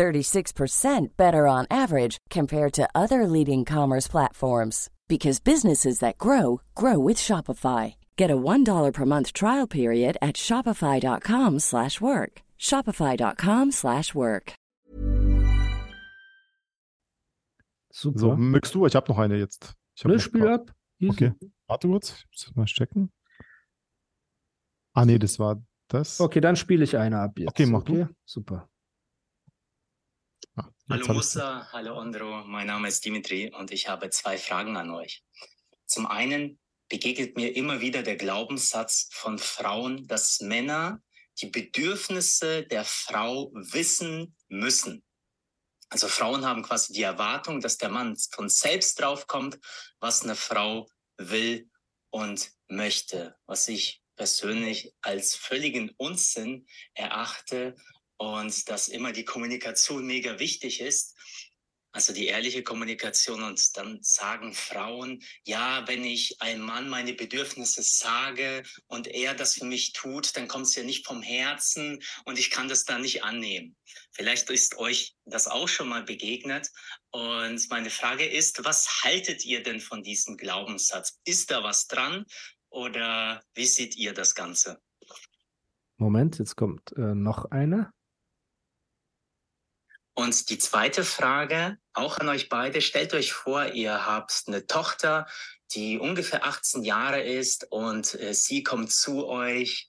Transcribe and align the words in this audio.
36% 0.00 1.08
better 1.16 1.46
on 1.46 1.66
average 1.70 2.16
compared 2.30 2.72
to 2.72 2.88
other 2.94 3.26
leading 3.26 3.64
commerce 3.66 4.08
platforms 4.08 4.88
because 5.08 5.40
businesses 5.40 5.98
that 5.98 6.16
grow 6.18 6.60
grow 6.74 6.98
with 6.98 7.18
Shopify. 7.18 7.94
Get 8.16 8.30
a 8.30 8.36
$1 8.36 8.92
per 8.94 9.04
month 9.04 9.32
trial 9.32 9.66
period 9.66 10.16
at 10.22 10.36
shopify.com/work. 10.36 12.42
shopify.com/work. 12.58 14.52
Super. 17.92 18.18
So, 18.18 18.36
möchtest 18.36 18.74
du? 18.74 18.86
Ich 18.86 18.94
habe 18.94 19.08
noch 19.12 19.18
eine 19.18 19.36
jetzt. 19.36 19.74
Ich 19.96 20.04
hab 20.04 20.10
ne, 20.10 20.16
noch 20.16 20.22
Spiel 20.22 20.40
paar- 20.42 20.54
ab. 20.54 20.72
Easy. 21.00 21.10
Okay. 21.10 21.32
Warte 21.66 21.88
kurz, 21.88 22.24
ich 22.30 22.46
muss 22.46 22.56
mal 22.56 22.64
checken. 22.66 23.10
Ah, 24.94 25.04
nee, 25.04 25.18
das 25.18 25.38
war 25.38 25.62
das. 25.88 26.20
Okay, 26.20 26.40
dann 26.40 26.56
spiele 26.56 26.84
ich 26.84 26.96
eine 26.96 27.18
ab 27.20 27.38
jetzt. 27.38 27.50
Okay, 27.50 27.66
mach 27.66 27.82
du. 27.82 28.08
Super. 28.24 28.69
Ah, 30.56 30.68
Hallo 30.88 31.14
Musa, 31.14 31.68
hallo 31.72 31.96
Andro, 31.98 32.44
mein 32.44 32.66
Name 32.66 32.88
ist 32.88 33.04
Dimitri 33.04 33.52
und 33.54 33.70
ich 33.70 33.88
habe 33.88 34.10
zwei 34.10 34.36
Fragen 34.36 34.76
an 34.76 34.90
euch. 34.90 35.22
Zum 35.86 36.06
einen 36.06 36.58
begegnet 36.88 37.36
mir 37.36 37.54
immer 37.54 37.80
wieder 37.80 38.02
der 38.02 38.16
Glaubenssatz 38.16 39.08
von 39.12 39.38
Frauen, 39.38 40.08
dass 40.08 40.40
Männer 40.40 41.00
die 41.38 41.46
Bedürfnisse 41.46 42.64
der 42.64 42.84
Frau 42.84 43.52
wissen 43.54 44.36
müssen. 44.48 45.04
Also 45.88 46.08
Frauen 46.08 46.44
haben 46.44 46.62
quasi 46.62 46.92
die 46.92 47.02
Erwartung, 47.02 47.60
dass 47.60 47.78
der 47.78 47.90
Mann 47.90 48.16
von 48.32 48.48
selbst 48.48 49.00
draufkommt, 49.00 49.58
was 50.00 50.22
eine 50.22 50.34
Frau 50.34 50.88
will 51.16 51.70
und 52.10 52.50
möchte, 52.68 53.36
was 53.46 53.68
ich 53.68 54.02
persönlich 54.16 54.92
als 55.00 55.36
völligen 55.36 55.90
Unsinn 55.96 56.66
erachte 56.94 57.76
und 58.20 58.68
dass 58.68 58.88
immer 58.88 59.12
die 59.12 59.24
Kommunikation 59.24 60.06
mega 60.06 60.38
wichtig 60.38 60.82
ist. 60.82 61.16
Also 61.92 62.12
die 62.12 62.26
ehrliche 62.26 62.62
Kommunikation 62.62 63.42
und 63.42 63.76
dann 63.76 63.98
sagen 64.02 64.52
Frauen, 64.52 65.22
ja, 65.44 65.88
wenn 65.88 66.04
ich 66.04 66.40
einem 66.40 66.60
Mann 66.60 66.88
meine 66.90 67.14
Bedürfnisse 67.14 67.82
sage 67.82 68.62
und 68.88 69.08
er 69.08 69.34
das 69.34 69.54
für 69.54 69.64
mich 69.64 69.94
tut, 69.94 70.36
dann 70.36 70.48
kommt 70.48 70.66
es 70.66 70.74
ja 70.74 70.84
nicht 70.84 71.06
vom 71.06 71.22
Herzen 71.22 71.98
und 72.26 72.38
ich 72.38 72.50
kann 72.50 72.68
das 72.68 72.84
dann 72.84 73.00
nicht 73.00 73.24
annehmen. 73.24 73.74
Vielleicht 74.12 74.50
ist 74.50 74.76
euch 74.76 75.16
das 75.24 75.48
auch 75.48 75.66
schon 75.66 75.88
mal 75.88 76.04
begegnet. 76.04 76.68
Und 77.10 77.70
meine 77.70 77.90
Frage 77.90 78.26
ist, 78.26 78.62
was 78.64 79.02
haltet 79.02 79.46
ihr 79.46 79.62
denn 79.62 79.80
von 79.80 80.02
diesem 80.02 80.36
Glaubenssatz? 80.36 81.18
Ist 81.24 81.50
da 81.50 81.64
was 81.64 81.86
dran 81.86 82.26
oder 82.68 83.42
wie 83.54 83.66
seht 83.66 83.96
ihr 83.96 84.12
das 84.12 84.34
Ganze? 84.34 84.78
Moment, 85.96 86.38
jetzt 86.38 86.56
kommt 86.56 86.92
äh, 86.92 87.14
noch 87.14 87.46
eine. 87.46 87.92
Und 90.20 90.50
die 90.50 90.58
zweite 90.58 91.02
Frage, 91.02 91.78
auch 91.94 92.18
an 92.18 92.28
euch 92.28 92.50
beide, 92.50 92.82
stellt 92.82 93.14
euch 93.14 93.32
vor, 93.32 93.68
ihr 93.68 94.04
habt 94.04 94.42
eine 94.46 94.66
Tochter, 94.66 95.26
die 95.72 95.98
ungefähr 95.98 96.44
18 96.44 96.82
Jahre 96.82 97.22
ist 97.22 97.72
und 97.72 98.12
äh, 98.20 98.34
sie 98.34 98.62
kommt 98.62 98.92
zu 98.92 99.26
euch 99.26 99.88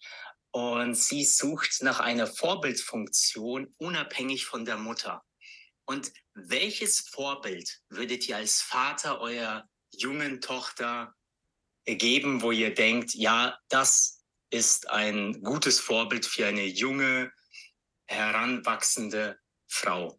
und 0.52 0.96
sie 0.96 1.26
sucht 1.26 1.84
nach 1.84 2.00
einer 2.00 2.28
Vorbildfunktion 2.28 3.76
unabhängig 3.78 4.46
von 4.46 4.64
der 4.64 4.78
Mutter. 4.78 5.22
Und 5.84 6.14
welches 6.34 7.02
Vorbild 7.02 7.82
würdet 7.90 8.30
ihr 8.30 8.38
als 8.38 8.62
Vater 8.62 9.20
eurer 9.20 9.68
jungen 9.92 10.40
Tochter 10.40 11.14
geben, 11.84 12.42
wo 12.42 12.54
ihr 12.54 12.74
denkt, 12.74 13.16
ja, 13.16 13.60
das 13.68 14.24
ist 14.50 14.90
ein 14.92 15.44
gutes 15.44 15.82
Vorbild 15.82 16.26
für 16.26 16.48
eine 16.48 16.68
junge, 16.68 17.34
heranwachsende 18.08 19.41
Frau. 19.74 20.18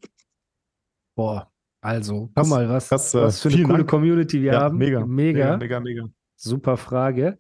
Boah, 1.15 1.53
also, 1.83 2.31
guck 2.35 2.47
mal, 2.47 2.69
was, 2.69 2.89
krass, 2.89 3.15
äh, 3.15 3.21
was 3.23 3.41
für 3.43 3.49
eine 3.51 3.63
coole 3.65 3.79
Dank. 3.79 3.91
Community 3.91 4.41
wir 4.43 4.53
ja, 4.55 4.61
haben. 4.63 4.79
mega, 4.79 5.05
Mega, 5.05 5.57
mega, 5.59 5.79
mega. 5.81 6.09
super 6.37 6.77
Frage. 6.77 7.39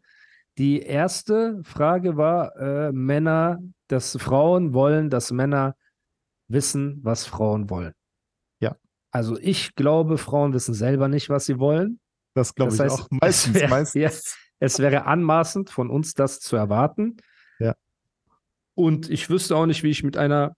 Die 0.59 0.83
erste 0.83 1.61
Frage 1.65 2.17
war, 2.19 2.55
äh, 2.57 2.93
Männer, 2.93 3.59
dass 3.89 4.17
Frauen 4.21 4.75
wollen, 4.75 5.09
dass 5.09 5.33
Männer 5.33 5.75
wissen, 6.49 7.01
was 7.03 7.25
Frauen 7.25 7.71
wollen. 7.71 7.95
Ja. 8.61 8.77
Also 9.11 9.39
ich 9.39 9.75
glaube, 9.75 10.19
Frauen 10.19 10.53
wissen 10.53 10.75
selber 10.75 11.09
nicht, 11.09 11.31
was 11.31 11.47
sie 11.47 11.59
wollen. 11.59 11.99
Das 12.35 12.55
glaube 12.55 12.77
Das 12.77 12.87
ich 12.87 12.93
heißt, 12.93 13.03
auch. 13.05 13.09
Meistens, 13.23 13.55
es 13.57 13.61
wär- 13.63 13.69
meistens. 13.71 14.03
ja, 14.03 14.11
es 14.59 14.79
wäre 14.79 15.07
anmaßend 15.07 15.71
von 15.71 15.89
uns, 15.89 16.13
das 16.13 16.41
zu 16.41 16.57
erwarten. 16.57 17.17
Ja. 17.59 17.75
Und 18.75 19.09
ich 19.09 19.31
wüsste 19.31 19.57
auch 19.57 19.67
nicht, 19.67 19.83
wie 19.83 19.91
ich 19.91 20.03
mit 20.03 20.19
einer 20.19 20.55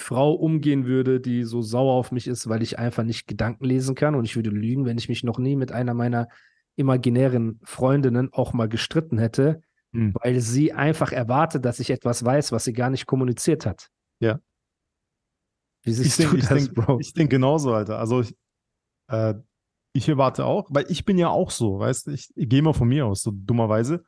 Frau 0.00 0.32
umgehen 0.32 0.86
würde, 0.86 1.20
die 1.20 1.44
so 1.44 1.60
sauer 1.62 1.94
auf 1.94 2.12
mich 2.12 2.26
ist, 2.26 2.48
weil 2.48 2.62
ich 2.62 2.78
einfach 2.78 3.02
nicht 3.04 3.26
Gedanken 3.26 3.64
lesen 3.64 3.94
kann. 3.94 4.14
Und 4.14 4.24
ich 4.24 4.36
würde 4.36 4.50
lügen, 4.50 4.84
wenn 4.84 4.98
ich 4.98 5.08
mich 5.08 5.24
noch 5.24 5.38
nie 5.38 5.56
mit 5.56 5.72
einer 5.72 5.94
meiner 5.94 6.28
imaginären 6.76 7.58
Freundinnen 7.64 8.32
auch 8.32 8.52
mal 8.52 8.68
gestritten 8.68 9.18
hätte, 9.18 9.60
Hm. 9.94 10.12
weil 10.22 10.40
sie 10.40 10.74
einfach 10.74 11.12
erwartet, 11.12 11.64
dass 11.64 11.80
ich 11.80 11.88
etwas 11.90 12.22
weiß, 12.22 12.52
was 12.52 12.64
sie 12.64 12.74
gar 12.74 12.90
nicht 12.90 13.06
kommuniziert 13.06 13.64
hat. 13.64 13.88
Ja. 14.20 14.38
Wie 15.82 15.90
Ich 15.90 15.96
siehst 15.96 16.18
du 16.18 16.22
denke 16.24 16.38
das, 16.40 16.48
denk, 16.48 16.74
Bro? 16.74 16.98
ich 17.00 17.14
denk 17.14 17.30
genauso, 17.30 17.72
Alter. 17.72 17.98
Also 17.98 18.20
ich, 18.20 18.36
äh, 19.10 19.34
ich 19.94 20.06
erwarte 20.08 20.44
auch, 20.44 20.68
weil 20.70 20.84
ich 20.90 21.04
bin 21.06 21.16
ja 21.16 21.28
auch 21.30 21.50
so, 21.50 21.78
weißt 21.78 22.06
du, 22.06 22.10
ich, 22.10 22.28
ich 22.36 22.48
gehe 22.48 22.60
mal 22.60 22.74
von 22.74 22.86
mir 22.88 23.06
aus, 23.06 23.22
so 23.22 23.30
dummerweise. 23.32 24.04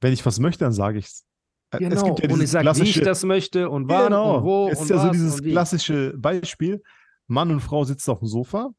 Wenn 0.00 0.12
ich 0.12 0.26
was 0.26 0.40
möchte, 0.40 0.64
dann 0.64 0.72
sage 0.72 0.98
ich 0.98 1.06
es. 1.06 1.24
Genau. 1.72 1.94
Es 1.96 2.02
gibt 2.04 2.18
ja 2.20 2.30
und 2.30 2.42
ich 2.42 2.50
sage, 2.50 2.68
wie 2.76 2.82
ich 2.82 3.00
das 3.00 3.24
möchte 3.24 3.70
und 3.70 3.88
wann 3.88 4.04
genau, 4.06 4.38
und 4.38 4.44
wo 4.44 4.68
es 4.68 4.78
und 4.78 4.84
ist 4.84 4.90
ja 4.90 4.98
so 5.06 5.10
dieses 5.10 5.40
klassische 5.42 6.14
Beispiel, 6.18 6.82
Mann 7.28 7.50
und 7.50 7.60
Frau 7.60 7.84
sitzen 7.84 8.10
auf 8.10 8.18
dem 8.18 8.26
Sofa, 8.28 8.70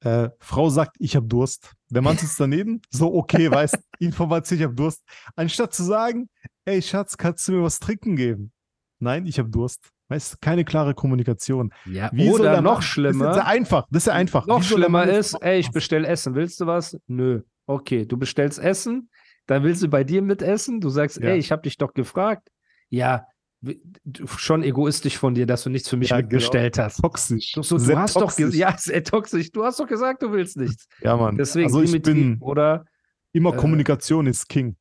äh, 0.00 0.28
Frau 0.40 0.68
sagt, 0.68 0.96
ich 0.98 1.16
habe 1.16 1.26
Durst. 1.26 1.72
Der 1.90 2.02
Mann 2.02 2.16
sitzt 2.16 2.38
daneben, 2.38 2.82
so 2.90 3.14
okay, 3.14 3.50
weißt, 3.50 3.78
Information, 3.98 4.58
ich 4.58 4.64
habe 4.64 4.74
Durst. 4.74 5.02
Anstatt 5.34 5.72
zu 5.74 5.84
sagen, 5.84 6.28
ey 6.64 6.82
Schatz, 6.82 7.16
kannst 7.16 7.48
du 7.48 7.52
mir 7.52 7.62
was 7.62 7.78
trinken 7.78 8.16
geben? 8.16 8.52
Nein, 8.98 9.26
ich 9.26 9.38
habe 9.38 9.48
Durst. 9.48 9.90
Weißt, 10.08 10.40
keine 10.40 10.64
klare 10.64 10.94
Kommunikation. 10.94 11.72
Ja, 11.84 12.10
Wie 12.12 12.30
oder 12.30 12.52
der 12.52 12.60
noch 12.60 12.74
Mann- 12.74 12.82
schlimmer, 12.82 13.24
Das 13.26 13.36
ist 13.38 13.42
ja 13.42 13.48
einfach. 13.48 13.86
Das 13.90 14.02
ist 14.02 14.06
ja 14.06 14.12
einfach. 14.12 14.46
noch 14.46 14.62
schlimmer 14.62 15.04
ist, 15.06 15.34
ey, 15.40 15.58
ich 15.58 15.70
bestelle 15.72 16.06
Essen. 16.06 16.34
Willst 16.34 16.60
du 16.60 16.66
was? 16.66 16.96
Nö. 17.08 17.42
Okay, 17.66 18.06
du 18.06 18.16
bestellst 18.16 18.60
Essen, 18.60 19.10
dann 19.46 19.62
willst 19.62 19.82
du 19.82 19.88
bei 19.88 20.04
dir 20.04 20.22
mitessen. 20.22 20.80
Du 20.80 20.88
sagst, 20.88 21.18
Ja. 21.20 21.30
ey, 21.30 21.38
ich 21.38 21.52
habe 21.52 21.62
dich 21.62 21.78
doch 21.78 21.94
gefragt. 21.94 22.48
Ja, 22.90 23.26
du- 23.62 24.26
schon 24.26 24.62
egoistisch 24.62 25.18
von 25.18 25.34
dir, 25.34 25.46
dass 25.46 25.64
du 25.64 25.70
nichts 25.70 25.88
für 25.88 25.96
mich 25.96 26.10
Ja, 26.10 26.16
genau. 26.16 26.26
mitbestellt 26.32 26.78
hast. 26.78 27.00
toxisch. 27.00 27.52
Du, 27.52 27.62
so, 27.62 27.78
du 27.78 27.96
hast 27.98 28.16
doch 28.16 28.22
toxisch. 28.22 28.46
gesagt, 28.52 28.54
ja, 28.58 28.76
sehr 28.78 29.02
toxisch. 29.04 29.50
Du 29.52 29.64
hast 29.64 29.80
doch 29.80 29.86
gesagt, 29.86 30.22
du 30.22 30.30
willst 30.32 30.56
nichts. 30.56 30.86
Ja, 31.00 31.16
Mann. 31.16 31.36
Deswegen, 31.36 31.66
also 31.66 31.82
ich 31.82 32.02
bin 32.02 32.38
oder 32.40 32.84
immer 33.32 33.52
äh, 33.54 33.56
Kommunikation 33.56 34.26
ist 34.26 34.48
King. 34.48 34.76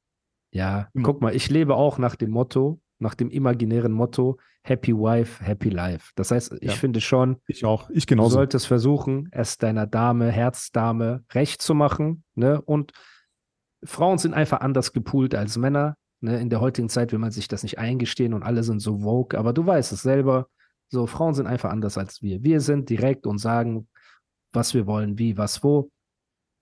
Ja, 0.51 0.87
Immer. 0.93 1.03
guck 1.05 1.21
mal, 1.21 1.35
ich 1.35 1.49
lebe 1.49 1.75
auch 1.75 1.97
nach 1.97 2.15
dem 2.15 2.29
Motto, 2.31 2.79
nach 2.99 3.13
dem 3.15 3.29
imaginären 3.29 3.91
Motto, 3.91 4.37
Happy 4.63 4.93
Wife, 4.95 5.43
Happy 5.43 5.69
Life. 5.69 6.11
Das 6.15 6.31
heißt, 6.31 6.53
ich 6.61 6.69
Ja. 6.71 6.71
finde 6.71 7.01
schon, 7.01 7.41
Ich 7.47 7.65
auch. 7.65 7.89
Ich 7.89 8.05
du 8.05 8.11
genauso. 8.15 8.35
solltest 8.35 8.65
versuchen, 8.67 9.27
es 9.31 9.57
deiner 9.57 9.85
Dame, 9.85 10.31
Herzdame 10.31 11.23
recht 11.33 11.61
zu 11.61 11.75
machen. 11.75 12.23
Ne? 12.35 12.61
Und 12.61 12.93
Frauen 13.85 14.17
sind 14.17 14.33
einfach 14.33 14.61
anders 14.61 14.93
gepoolt 14.93 15.35
als 15.35 15.57
Männer. 15.57 15.97
Ne? 16.21 16.39
In 16.39 16.49
der 16.49 16.61
heutigen 16.61 16.89
Zeit 16.89 17.11
will 17.11 17.19
man 17.19 17.31
sich 17.31 17.47
das 17.47 17.63
nicht 17.63 17.79
eingestehen 17.79 18.33
und 18.33 18.43
alle 18.43 18.63
sind 18.63 18.79
so 18.79 19.03
woke, 19.03 19.37
aber 19.37 19.53
du 19.53 19.65
weißt 19.65 19.91
es 19.91 20.01
selber. 20.01 20.47
So, 20.89 21.07
Frauen 21.07 21.33
sind 21.33 21.47
einfach 21.47 21.71
anders 21.71 21.97
als 21.97 22.21
wir. 22.21 22.43
Wir 22.43 22.61
sind 22.61 22.89
direkt 22.89 23.25
und 23.25 23.37
sagen, 23.37 23.87
was 24.53 24.73
wir 24.73 24.87
wollen, 24.87 25.17
wie, 25.17 25.37
was, 25.37 25.63
wo. 25.63 25.91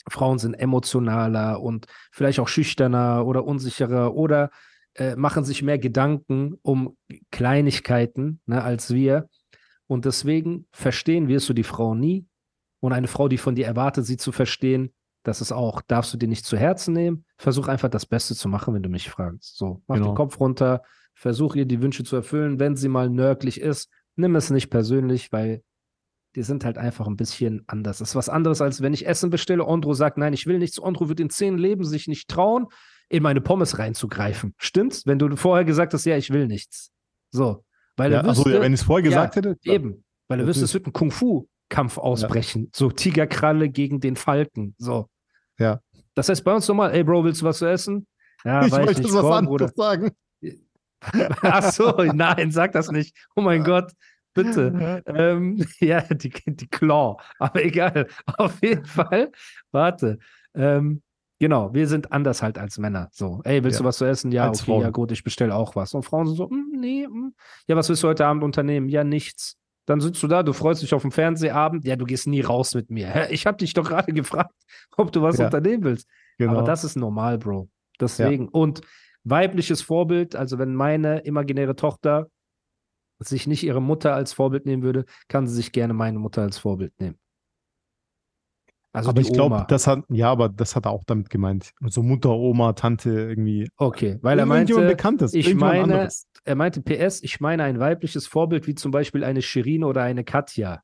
Frauen 0.09 0.37
sind 0.37 0.53
emotionaler 0.53 1.61
und 1.61 1.87
vielleicht 2.11 2.39
auch 2.39 2.47
schüchterner 2.47 3.25
oder 3.25 3.45
unsicherer 3.45 4.15
oder 4.15 4.49
äh, 4.95 5.15
machen 5.15 5.45
sich 5.45 5.61
mehr 5.63 5.79
Gedanken 5.79 6.59
um 6.61 6.97
Kleinigkeiten 7.31 8.41
ne, 8.45 8.63
als 8.63 8.93
wir. 8.93 9.29
Und 9.87 10.05
deswegen 10.05 10.67
verstehen 10.71 11.27
wirst 11.27 11.49
du 11.49 11.53
die 11.53 11.63
Frau 11.63 11.95
nie. 11.95 12.25
Und 12.79 12.91
eine 12.91 13.07
Frau, 13.07 13.29
die 13.29 13.37
von 13.37 13.55
dir 13.55 13.65
erwartet, 13.65 14.05
sie 14.05 14.17
zu 14.17 14.31
verstehen, 14.31 14.93
das 15.23 15.41
ist 15.41 15.51
auch, 15.51 15.81
darfst 15.81 16.13
du 16.13 16.17
dir 16.17 16.27
nicht 16.27 16.45
zu 16.45 16.57
Herzen 16.57 16.93
nehmen. 16.93 17.25
Versuch 17.37 17.67
einfach 17.67 17.89
das 17.89 18.05
Beste 18.05 18.35
zu 18.35 18.47
machen, 18.49 18.73
wenn 18.73 18.83
du 18.83 18.89
mich 18.89 19.09
fragst. 19.09 19.57
So, 19.57 19.81
mach 19.87 19.95
Genau. 19.95 20.09
den 20.11 20.15
Kopf 20.15 20.39
runter, 20.39 20.83
versuch 21.13 21.55
ihr 21.55 21.65
die 21.65 21.81
Wünsche 21.81 22.03
zu 22.03 22.15
erfüllen. 22.15 22.59
Wenn 22.59 22.75
sie 22.75 22.89
mal 22.89 23.09
nörglich 23.09 23.59
ist, 23.61 23.89
nimm 24.15 24.35
es 24.35 24.49
nicht 24.49 24.69
persönlich, 24.69 25.31
weil 25.31 25.63
die 26.35 26.43
sind 26.43 26.65
halt 26.65 26.77
einfach 26.77 27.07
ein 27.07 27.15
bisschen 27.15 27.63
anders. 27.67 27.99
Das 27.99 28.09
ist 28.09 28.15
was 28.15 28.27
anderes, 28.29 28.59
als 28.59 28.81
wenn 28.81 28.93
ich 28.93 29.05
Essen 29.05 29.29
bestelle. 29.29 29.65
Ondro 29.65 29.93
sagt, 29.93 30.17
nein, 30.17 30.33
ich 30.33 30.47
will 30.47 30.57
nichts. 30.57 30.81
Ondro 30.81 31.07
wird 31.07 31.19
in 31.19 31.29
zehn 31.29 31.57
Leben 31.57 31.83
sich 31.83 32.07
nicht 32.07 32.27
trauen, 32.27 32.67
in 33.09 33.21
meine 33.21 33.39
Pommes 33.39 33.77
reinzugreifen. 33.77 34.55
Stimmt's? 34.57 35.05
Wenn 35.05 35.19
du 35.19 35.35
vorher 35.35 35.63
gesagt 35.63 35.93
hast, 35.93 36.05
ja, 36.05 36.17
ich 36.17 36.31
will 36.31 36.47
nichts. 36.47 36.91
So. 37.31 37.63
Weil 37.95 38.11
Ja, 38.11 38.21
er 38.21 38.25
wüsste, 38.29 38.51
ja, 38.51 38.61
wenn 38.61 38.73
ich 38.73 38.79
es 38.79 38.85
vorher 38.85 39.03
gesagt 39.03 39.35
ja, 39.35 39.43
hätte. 39.43 39.57
Eben. 39.63 40.03
Weil 40.27 40.39
er 40.39 40.47
wüsste, 40.47 40.65
es 40.65 40.73
wird 40.73 40.87
ein 40.87 40.93
Kung-Fu-Kampf 40.93 41.99
ausbrechen. 41.99 42.69
So 42.73 42.89
Tigerkralle 42.89 43.69
gegen 43.69 43.99
den 43.99 44.15
Falken. 44.15 44.73
So. 44.79 45.09
Ja. 45.59 45.79
Das 46.15 46.29
heißt 46.29 46.43
bei 46.43 46.53
uns 46.53 46.67
nochmal, 46.67 46.93
ey 46.93 47.03
Bro, 47.03 47.23
willst 47.23 47.41
du 47.41 47.45
was 47.45 47.57
zu 47.59 47.65
essen? 47.65 48.07
Ja, 48.43 48.65
ich 48.65 48.71
wollte 48.71 49.01
nicht, 49.01 49.13
was 49.13 49.21
komm, 49.21 49.31
anderes 49.31 49.71
sagen. 49.75 50.11
Ach 51.41 51.71
so, 51.71 51.91
nein, 52.13 52.51
sag 52.51 52.71
das 52.73 52.91
nicht. 52.91 53.15
Oh 53.35 53.41
mein 53.41 53.63
Gott, 53.63 53.91
bitte. 54.33 55.01
Ähm, 55.07 55.65
ja, 55.79 56.01
die, 56.01 56.29
die 56.45 56.67
Claw. 56.67 57.17
Aber 57.39 57.63
egal. 57.63 58.07
Auf 58.37 58.61
jeden 58.61 58.85
Fall, 58.85 59.31
warte. 59.71 60.19
Ähm, 60.55 61.01
genau, 61.39 61.73
wir 61.73 61.87
sind 61.87 62.11
anders 62.11 62.41
halt 62.41 62.57
als 62.57 62.77
Männer. 62.77 63.09
So, 63.11 63.41
ey, 63.43 63.63
willst 63.63 63.79
Ja. 63.79 63.83
du 63.83 63.87
was 63.87 63.97
zu 63.97 64.05
essen? 64.05 64.31
Ja, 64.31 64.47
Als 64.47 64.61
okay, 64.61 64.71
Frauen. 64.71 64.81
ja 64.81 64.89
gut, 64.91 65.11
ich 65.11 65.23
bestelle 65.23 65.55
auch 65.55 65.75
was. 65.75 65.93
Und 65.93 66.03
Frauen 66.03 66.27
sind 66.27 66.35
so, 66.35 66.47
"Mm, 66.47 66.79
nee, 66.79 67.07
mm. 67.07 67.33
ja, 67.67 67.75
was 67.75 67.89
willst 67.89 68.03
du 68.03 68.07
heute 68.07 68.25
Abend 68.25 68.43
unternehmen? 68.43 68.87
Ja, 68.89 69.03
nichts. 69.03 69.57
Dann 69.85 69.99
sitzt 69.99 70.23
du 70.23 70.27
da, 70.27 70.43
du 70.43 70.53
freust 70.53 70.81
dich 70.81 70.93
auf 70.93 71.01
den 71.01 71.11
Fernsehabend. 71.11 71.85
Ja, 71.85 71.95
du 71.95 72.05
gehst 72.05 72.25
nie 72.27 72.41
raus 72.41 72.73
mit 72.73 72.89
mir. 72.89 73.29
Ich 73.31 73.45
habe 73.45 73.57
dich 73.57 73.73
doch 73.73 73.83
gerade 73.87 74.13
gefragt, 74.13 74.53
ob 74.97 75.11
du 75.11 75.21
was 75.21 75.37
Ja. 75.37 75.45
unternehmen 75.45 75.83
willst. 75.83 76.07
Genau. 76.37 76.53
Aber 76.53 76.63
das 76.63 76.83
ist 76.83 76.95
normal, 76.95 77.37
Bro. 77.37 77.69
Deswegen. 77.99 78.47
Und 78.47 78.81
weibliches 79.23 79.81
Vorbild, 79.81 80.35
also 80.35 80.57
wenn 80.57 80.73
meine 80.73 81.19
imaginäre 81.19 81.75
Tochter 81.75 82.27
sich 83.19 83.47
nicht 83.47 83.63
ihre 83.63 83.81
Mutter 83.81 84.13
als 84.13 84.33
Vorbild 84.33 84.65
nehmen 84.65 84.83
würde, 84.83 85.05
kann 85.27 85.47
sie 85.47 85.53
sich 85.55 85.71
gerne 85.71 85.93
meine 85.93 86.19
Mutter 86.19 86.41
als 86.41 86.57
Vorbild 86.57 86.93
nehmen. 86.99 87.17
Also 88.95 89.09
aber 89.09 89.21
ich 89.21 89.33
glaube, 89.33 89.65
das 89.67 89.87
hat, 89.87 90.03
ja, 90.09 90.29
aber 90.29 90.49
das 90.49 90.75
hat 90.75 90.85
er 90.85 90.91
auch 90.91 91.03
damit 91.03 91.31
gemeint. 91.31 91.73
So 91.87 92.03
Mutter, 92.03 92.29
Oma, 92.29 92.73
Tante 92.73 93.09
irgendwie. 93.09 93.67
Okay, 93.75 94.19
weil 94.21 94.37
er 94.37 94.45
meinte, 94.45 94.75
Bekanntes. 94.75 95.33
ich 95.33 95.55
meine- 95.55 95.95
anderes. 95.95 96.27
er 96.45 96.55
meinte 96.55 96.79
PS, 96.79 97.23
ich 97.23 97.39
meine 97.39 97.63
ein 97.63 97.79
weibliches 97.79 98.27
Vorbild 98.27 98.67
wie 98.67 98.75
zum 98.75 98.91
Beispiel 98.91 99.23
eine 99.23 99.41
Shirin 99.41 99.83
oder 99.83 100.03
eine 100.03 100.23
Katja. 100.23 100.83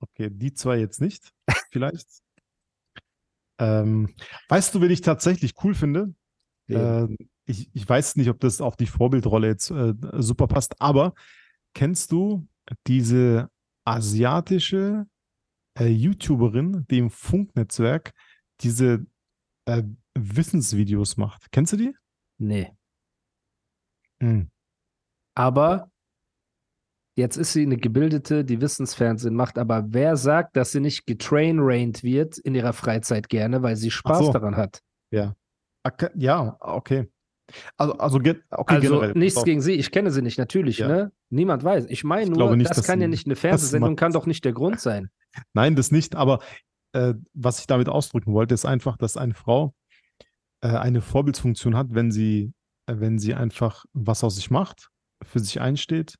Okay, 0.00 0.30
die 0.32 0.54
zwei 0.54 0.78
jetzt 0.78 1.02
nicht, 1.02 1.30
vielleicht. 1.70 2.08
ähm, 3.60 4.14
weißt 4.48 4.74
du, 4.74 4.80
wen 4.80 4.90
ich 4.90 5.02
tatsächlich 5.02 5.52
cool 5.62 5.74
finde? 5.74 6.14
Äh, 6.68 7.06
ich, 7.44 7.68
ich 7.74 7.86
weiß 7.86 8.16
nicht, 8.16 8.30
ob 8.30 8.40
das 8.40 8.62
auf 8.62 8.76
die 8.76 8.86
Vorbildrolle 8.86 9.48
jetzt 9.48 9.70
äh, 9.70 9.92
super 10.18 10.46
passt, 10.46 10.80
aber 10.80 11.12
kennst 11.74 12.12
du 12.12 12.46
diese 12.86 13.50
asiatische 13.84 15.06
äh, 15.80 15.88
YouTuberin, 15.88 16.86
die 16.90 16.98
im 16.98 17.10
Funknetzwerk 17.10 18.12
diese 18.60 19.06
äh, 19.66 19.82
Wissensvideos 20.14 21.16
macht? 21.16 21.50
Kennst 21.50 21.72
du 21.72 21.76
die? 21.76 21.94
Nee. 22.38 22.72
Hm. 24.22 24.50
Aber 25.34 25.90
jetzt 27.16 27.36
ist 27.36 27.52
sie 27.52 27.62
eine 27.62 27.76
Gebildete, 27.76 28.44
die 28.44 28.60
Wissensfernsehen 28.60 29.34
macht. 29.34 29.58
Aber 29.58 29.84
wer 29.88 30.16
sagt, 30.16 30.56
dass 30.56 30.72
sie 30.72 30.80
nicht 30.80 31.06
getrainrained 31.06 32.02
wird 32.02 32.38
in 32.38 32.54
ihrer 32.54 32.72
Freizeit 32.72 33.28
gerne, 33.28 33.62
weil 33.62 33.76
sie 33.76 33.90
Spaß 33.90 34.26
so. 34.26 34.32
daran 34.32 34.56
hat? 34.56 34.82
Okay, 35.82 36.08
ja, 36.14 36.56
okay. 36.60 37.08
Also, 37.76 37.94
also 37.94 38.18
okay, 38.18 38.36
Also 38.50 38.80
generell. 38.80 39.12
nichts 39.14 39.38
auf. 39.38 39.44
gegen 39.44 39.60
sie, 39.60 39.72
ich 39.72 39.90
kenne 39.90 40.10
sie 40.10 40.22
nicht, 40.22 40.38
natürlich, 40.38 40.78
Ja. 40.78 40.88
ne? 40.88 41.12
Niemand 41.30 41.64
weiß. 41.64 41.86
Ich 41.88 42.04
meine 42.04 42.30
nur, 42.30 42.54
nicht, 42.56 42.70
das 42.70 42.86
kann 42.86 43.00
ja 43.00 43.08
nicht 43.08 43.26
eine 43.26 43.36
Fernsehsendung, 43.36 43.96
kann 43.96 44.12
doch 44.12 44.26
nicht 44.26 44.44
der 44.44 44.52
Grund 44.52 44.80
sein. 44.80 45.10
Nein, 45.54 45.76
das 45.76 45.90
nicht, 45.90 46.16
aber 46.16 46.40
äh, 46.92 47.14
was 47.34 47.60
ich 47.60 47.66
damit 47.66 47.88
ausdrücken 47.88 48.32
wollte, 48.32 48.54
ist 48.54 48.64
einfach, 48.64 48.96
dass 48.96 49.16
eine 49.16 49.34
Frau 49.34 49.74
äh, 50.62 50.68
eine 50.68 51.00
Vorbildsfunktion 51.00 51.76
hat, 51.76 51.88
wenn 51.90 52.10
sie, 52.10 52.52
äh, 52.86 52.96
wenn 52.98 53.18
sie 53.18 53.34
einfach 53.34 53.84
was 53.92 54.24
aus 54.24 54.36
sich 54.36 54.50
macht, 54.50 54.90
für 55.22 55.40
sich 55.40 55.60
einsteht, 55.60 56.16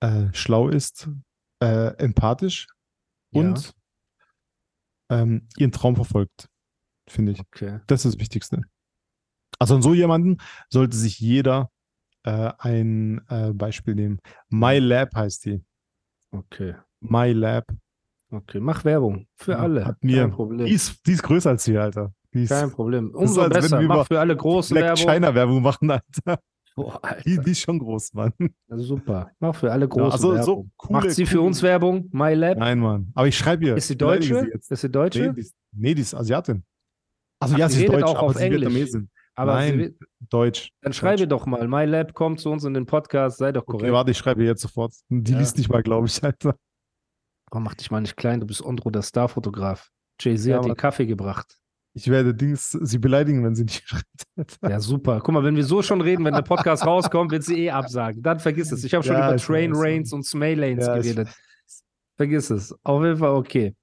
äh, 0.00 0.26
schlau 0.32 0.68
ist, 0.68 1.08
äh, 1.62 1.96
empathisch 1.96 2.66
und 3.32 3.74
ähm, 5.10 5.48
ihren 5.56 5.72
Traum 5.72 5.96
verfolgt, 5.96 6.48
finde 7.08 7.32
ich. 7.32 7.40
Okay. 7.40 7.80
Das 7.86 8.04
ist 8.04 8.14
das 8.14 8.20
Wichtigste. 8.20 8.62
Also 9.58 9.76
an 9.76 9.82
so 9.82 9.94
jemanden 9.94 10.38
sollte 10.68 10.96
sich 10.96 11.20
jeder 11.20 11.70
äh, 12.24 12.52
ein 12.58 13.22
Beispiel 13.54 13.94
nehmen. 13.94 14.18
My 14.48 14.78
Lab 14.78 15.14
heißt 15.14 15.44
die. 15.46 15.64
Okay. 16.32 16.74
My 17.00 17.32
Lab. 17.32 17.66
Okay. 18.34 18.60
Mach 18.60 18.84
Werbung. 18.84 19.26
Für 19.36 19.52
Ja, 19.52 19.58
alle. 19.58 19.84
hat 19.84 20.02
mir- 20.02 20.22
Kein 20.22 20.30
Problem. 20.32 20.66
Die 20.66 20.72
ist, 20.72 21.06
die 21.06 21.12
ist 21.12 21.22
größer 21.22 21.50
als 21.50 21.66
wir, 21.68 21.82
Alter. 21.82 22.12
Die 22.32 22.42
ist 22.44 22.50
Kein 22.50 22.70
Problem. 22.70 23.12
Das 23.12 23.20
Umso 23.22 23.42
wenn 23.42 23.50
besser. 23.50 23.80
wir 23.80 23.88
Mach 23.88 24.06
für 24.06 24.18
alle 24.20 24.36
große 24.36 24.74
Black 24.74 24.84
Werbung. 24.98 25.04
China 25.14 25.34
Werbung 25.34 25.62
machen, 25.62 25.90
Alter. 25.90 26.40
Boah, 26.76 26.98
Alter. 27.04 27.22
Die, 27.22 27.38
die 27.38 27.50
ist 27.52 27.60
schon 27.60 27.78
groß, 27.78 28.12
Mann. 28.14 28.32
Super. 28.70 29.30
Mach 29.38 29.54
für 29.54 29.70
alle 29.70 29.86
große 29.86 30.12
also 30.12 30.30
so 30.30 30.34
Werbung. 30.34 30.70
coole- 30.76 30.92
Macht 31.00 31.10
sie 31.12 31.26
für 31.26 31.36
coole- 31.36 31.46
uns 31.46 31.62
Werbung? 31.62 32.08
My 32.12 32.34
Lab? 32.34 32.58
Nein, 32.58 32.80
Mann. 32.80 33.12
Aber 33.14 33.28
ich 33.28 33.38
schreibe 33.38 33.64
ihr. 33.64 33.76
Ist 33.76 33.86
sie 33.88 33.96
Deutsche? 33.96 34.38
Ist 34.52 34.68
sie 34.80 34.86
Nee, 34.86 34.92
Deutsche? 34.92 35.32
die 35.32 35.40
ist, 35.40 35.54
nee, 35.72 35.94
die 35.94 36.02
ist 36.02 36.14
Asiatin. 36.14 36.64
Also 37.40 37.54
Ach, 37.54 37.58
ja, 37.58 37.68
sie 37.68 37.84
ist 37.84 37.92
Deutsch, 37.92 38.02
auch 38.04 38.16
aber 38.18 38.22
auf 38.28 38.34
sie 38.36 38.42
Englisch. 38.44 38.62
Vietnamesin. 38.62 39.10
Aber 39.36 39.54
Nein, 39.54 39.72
sie, 39.72 39.78
wird- 39.78 39.96
Deutsch. 40.30 40.70
dann 40.80 40.92
schreibe 40.92 41.16
Deutsch. 41.26 41.28
doch 41.28 41.46
mal. 41.46 41.66
My 41.68 41.84
Lab 41.84 42.14
kommt 42.14 42.40
zu 42.40 42.50
uns 42.50 42.64
in 42.64 42.74
den 42.74 42.86
Podcast. 42.86 43.38
Sei 43.38 43.52
doch 43.52 43.66
korrekt. 43.66 43.84
Okay, 43.84 43.92
warte, 43.92 44.10
ich 44.12 44.18
schreibe 44.18 44.42
ihr 44.42 44.48
jetzt 44.48 44.62
sofort. 44.62 44.94
Die 45.08 45.32
Ja. 45.32 45.38
liest 45.38 45.58
nicht 45.58 45.68
mal, 45.68 45.82
glaube 45.82 46.06
ich, 46.08 46.22
Alter. 46.24 46.56
Oh, 47.50 47.60
mach 47.60 47.74
dich 47.74 47.90
mal 47.90 48.00
nicht 48.00 48.16
klein, 48.16 48.40
du 48.40 48.46
bist 48.46 48.62
Ondro, 48.62 48.90
der 48.90 49.02
Starfotograf. 49.02 49.90
Jay-Z 50.20 50.46
Ja, 50.46 50.58
hat 50.58 50.64
dir 50.64 50.74
Kaffee 50.74 51.06
gebracht. 51.06 51.58
Ich 51.96 52.08
werde 52.08 52.34
Dings 52.34 52.72
sie 52.72 52.98
beleidigen, 52.98 53.44
wenn 53.44 53.54
sie 53.54 53.64
nicht 53.64 53.82
schreibt. 53.88 54.58
Ja, 54.62 54.80
super. 54.80 55.20
Guck 55.20 55.32
mal, 55.34 55.44
wenn 55.44 55.54
wir 55.54 55.64
so 55.64 55.80
schon 55.82 56.00
reden, 56.00 56.24
wenn 56.24 56.34
der 56.34 56.42
Podcast 56.42 56.84
rauskommt, 56.86 57.30
wird 57.30 57.44
sie 57.44 57.66
eh 57.66 57.70
absagen. 57.70 58.22
Dann 58.22 58.40
vergiss 58.40 58.72
es. 58.72 58.82
Ich 58.82 58.92
habe 58.94 59.04
schon 59.04 59.14
Ja, 59.16 59.28
über 59.28 59.36
Train. 59.36 59.72
Rains 59.74 60.12
und 60.12 60.24
Smay 60.24 60.54
Lanes 60.54 60.86
Ja, 60.86 60.96
geredet. 60.96 61.28
Vergiss 62.16 62.50
es. 62.50 62.74
Auf 62.82 63.02
jeden 63.02 63.18
Fall 63.18 63.30
okay. 63.34 63.76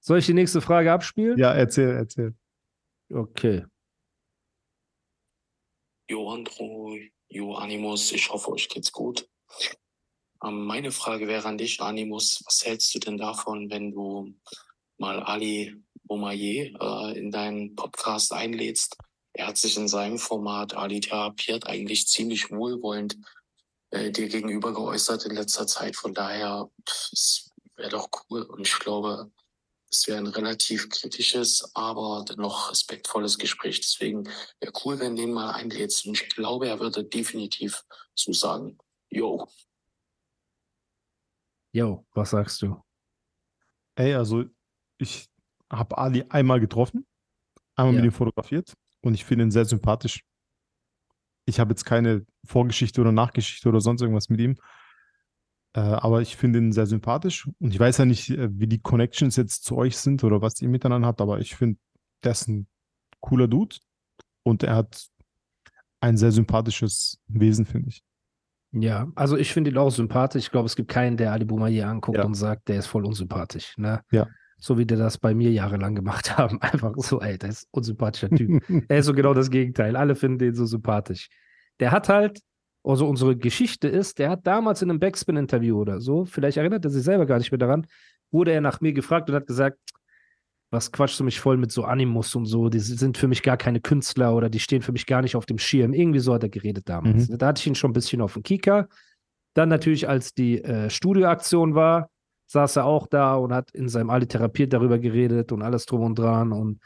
Soll 0.00 0.18
ich 0.18 0.26
die 0.26 0.34
nächste 0.34 0.60
Frage 0.60 0.92
abspielen? 0.92 1.38
Ja, 1.38 1.52
erzähl, 1.52 1.90
erzähl. 1.90 2.34
Okay. 3.12 3.64
Jo 6.10 6.28
Andro, 6.30 6.96
Jo 7.28 7.54
Animus, 7.54 8.10
ich 8.12 8.28
hoffe, 8.30 8.50
euch 8.50 8.68
geht's 8.68 8.90
gut. 8.90 9.28
Ähm, 10.44 10.64
meine 10.64 10.90
Frage 10.90 11.28
wäre 11.28 11.48
an 11.48 11.58
dich, 11.58 11.80
Animus, 11.80 12.42
was 12.44 12.64
hältst 12.64 12.94
du 12.94 12.98
denn 12.98 13.18
davon, 13.18 13.70
wenn 13.70 13.92
du 13.92 14.34
mal 14.98 15.22
Ali 15.22 15.76
Boumaier 16.04 16.70
äh, 16.80 17.18
in 17.18 17.30
deinen 17.30 17.74
Podcast 17.74 18.32
einlädst? 18.32 18.96
Er 19.34 19.46
hat 19.48 19.56
sich 19.56 19.76
in 19.76 19.88
seinem 19.88 20.18
Format 20.18 20.74
Ali 20.74 21.00
therapiert 21.00 21.66
eigentlich 21.66 22.06
ziemlich 22.06 22.50
wohlwollend 22.50 23.16
äh, 23.90 24.10
dir 24.10 24.28
gegenüber 24.28 24.72
geäußert 24.74 25.24
in 25.24 25.34
letzter 25.34 25.66
Zeit. 25.66 25.96
Von 25.96 26.12
daher, 26.12 26.70
wäre 27.76 27.90
doch 27.90 28.08
cool 28.30 28.42
und 28.42 28.66
ich 28.66 28.78
glaube, 28.78 29.30
es 29.90 30.06
wäre 30.06 30.18
ein 30.18 30.26
relativ 30.26 30.88
kritisches, 30.88 31.70
aber 31.74 32.24
dennoch 32.26 32.70
respektvolles 32.70 33.36
Gespräch. 33.38 33.80
Deswegen 33.80 34.24
wäre 34.60 34.72
cool, 34.84 34.98
wenn 34.98 35.16
du 35.16 35.22
den 35.22 35.32
mal 35.32 35.50
einlädst. 35.50 36.06
Und 36.06 36.14
ich 36.14 36.30
glaube, 36.30 36.68
er 36.68 36.80
würde 36.80 37.04
definitiv 37.04 37.84
zusagen. 38.14 38.78
Jo. 39.10 39.36
Yo, 39.40 39.48
was 42.14 42.30
sagst 42.30 42.62
du? 42.62 42.82
Ey, 43.96 44.14
also 44.14 44.44
ich 44.98 45.28
habe 45.70 45.96
Ali 45.98 46.24
einmal 46.28 46.60
getroffen, 46.60 47.06
einmal 47.76 47.94
Ja. 47.94 48.00
mit 48.02 48.10
ihm 48.10 48.14
fotografiert 48.14 48.74
und 49.02 49.14
ich 49.14 49.24
finde 49.24 49.44
ihn 49.44 49.50
sehr 49.50 49.64
sympathisch. 49.64 50.24
Ich 51.44 51.58
habe 51.58 51.70
jetzt 51.70 51.84
keine 51.84 52.24
Vorgeschichte 52.44 53.00
oder 53.00 53.12
Nachgeschichte 53.12 53.68
oder 53.68 53.80
sonst 53.80 54.00
irgendwas 54.00 54.28
mit 54.28 54.40
ihm, 54.40 54.56
äh, 55.74 55.80
aber 55.80 56.20
ich 56.22 56.36
finde 56.36 56.58
ihn 56.60 56.72
sehr 56.72 56.86
sympathisch 56.86 57.48
und 57.58 57.72
ich 57.72 57.80
weiß 57.80 57.98
ja 57.98 58.04
nicht, 58.04 58.30
äh, 58.30 58.48
wie 58.58 58.66
die 58.66 58.80
Connections 58.80 59.36
jetzt 59.36 59.64
zu 59.64 59.76
euch 59.76 59.96
sind 59.96 60.22
oder 60.24 60.40
was 60.42 60.60
ihr 60.60 60.68
miteinander 60.68 61.08
habt, 61.08 61.20
aber 61.20 61.40
ich 61.40 61.56
finde, 61.56 61.80
der 62.22 62.32
ist 62.32 62.48
ein 62.48 62.68
cooler 63.20 63.48
Dude 63.48 63.76
und 64.44 64.62
er 64.62 64.76
hat 64.76 65.06
ein 66.00 66.16
sehr 66.16 66.32
sympathisches 66.32 67.20
Wesen, 67.28 67.64
finde 67.66 67.88
ich. 67.88 68.02
Ja, 68.72 69.08
also 69.14 69.36
ich 69.36 69.52
finde 69.52 69.70
ihn 69.70 69.76
auch 69.78 69.90
sympathisch. 69.90 70.44
Ich 70.44 70.50
glaube, 70.50 70.66
es 70.66 70.76
gibt 70.76 70.90
keinen, 70.90 71.16
der 71.16 71.32
Ali 71.32 71.44
Boumaier 71.44 71.88
anguckt 71.88 72.18
Ja. 72.18 72.24
und 72.24 72.34
sagt, 72.34 72.68
der 72.68 72.78
ist 72.78 72.86
voll 72.86 73.04
unsympathisch. 73.04 73.76
Ne? 73.76 74.00
Ja. 74.10 74.26
So 74.56 74.78
wie 74.78 74.86
der 74.86 74.96
das 74.96 75.18
bei 75.18 75.34
mir 75.34 75.50
jahrelang 75.50 75.94
gemacht 75.94 76.36
haben. 76.38 76.60
Einfach 76.62 76.92
so, 76.96 77.20
ey, 77.20 77.36
der 77.38 77.50
ist 77.50 77.68
unsympathischer 77.70 78.30
Typ. 78.30 78.62
Er 78.88 78.98
ist 78.98 79.06
so 79.06 79.12
genau 79.14 79.34
das 79.34 79.50
Gegenteil. 79.50 79.96
Alle 79.96 80.14
finden 80.14 80.38
den 80.38 80.54
so 80.54 80.64
sympathisch. 80.66 81.28
Der 81.80 81.90
hat 81.90 82.08
halt, 82.08 82.40
also 82.84 83.08
unsere 83.08 83.36
Geschichte 83.36 83.88
ist, 83.88 84.18
der 84.18 84.30
hat 84.30 84.46
damals 84.46 84.80
in 84.82 84.90
einem 84.90 85.00
Backspin-Interview 85.00 85.78
oder 85.78 86.00
so, 86.00 86.24
vielleicht 86.24 86.56
erinnert 86.56 86.84
er 86.84 86.90
sich 86.90 87.02
selber 87.02 87.26
gar 87.26 87.38
nicht 87.38 87.50
mehr 87.52 87.58
daran, 87.58 87.86
wurde 88.30 88.52
er 88.52 88.60
nach 88.60 88.80
mir 88.80 88.92
gefragt 88.92 89.28
und 89.28 89.36
hat 89.36 89.46
gesagt, 89.46 89.78
was 90.72 90.90
quatschst 90.90 91.20
du 91.20 91.24
mich 91.24 91.38
voll 91.38 91.58
mit 91.58 91.70
so 91.70 91.84
Animus 91.84 92.34
und 92.34 92.46
so, 92.46 92.70
die 92.70 92.80
sind 92.80 93.18
für 93.18 93.28
mich 93.28 93.42
gar 93.42 93.58
keine 93.58 93.80
Künstler 93.80 94.34
oder 94.34 94.48
die 94.48 94.58
stehen 94.58 94.80
für 94.80 94.92
mich 94.92 95.04
gar 95.04 95.20
nicht 95.20 95.36
auf 95.36 95.44
dem 95.44 95.58
Schirm. 95.58 95.92
Irgendwie 95.92 96.18
so 96.18 96.32
hat 96.32 96.42
er 96.42 96.48
geredet 96.48 96.88
damals. 96.88 97.28
Da 97.28 97.46
hatte 97.48 97.60
ich 97.60 97.66
ihn 97.66 97.74
schon 97.74 97.90
ein 97.90 97.94
bisschen 97.94 98.22
auf 98.22 98.32
dem 98.32 98.42
Kika. 98.42 98.88
Dann 99.54 99.68
natürlich, 99.68 100.08
als 100.08 100.32
die 100.32 100.64
äh, 100.64 100.88
Studioaktion 100.88 101.74
war, 101.74 102.08
saß 102.46 102.76
er 102.76 102.86
auch 102.86 103.06
da 103.06 103.34
und 103.34 103.52
hat 103.52 103.70
in 103.72 103.90
seinem 103.90 104.08
Ali 104.08 104.26
therapiert 104.26 104.72
darüber 104.72 104.98
geredet 104.98 105.52
und 105.52 105.60
alles 105.60 105.84
drum 105.84 106.02
und 106.04 106.18
dran. 106.18 106.52
Und 106.52 106.80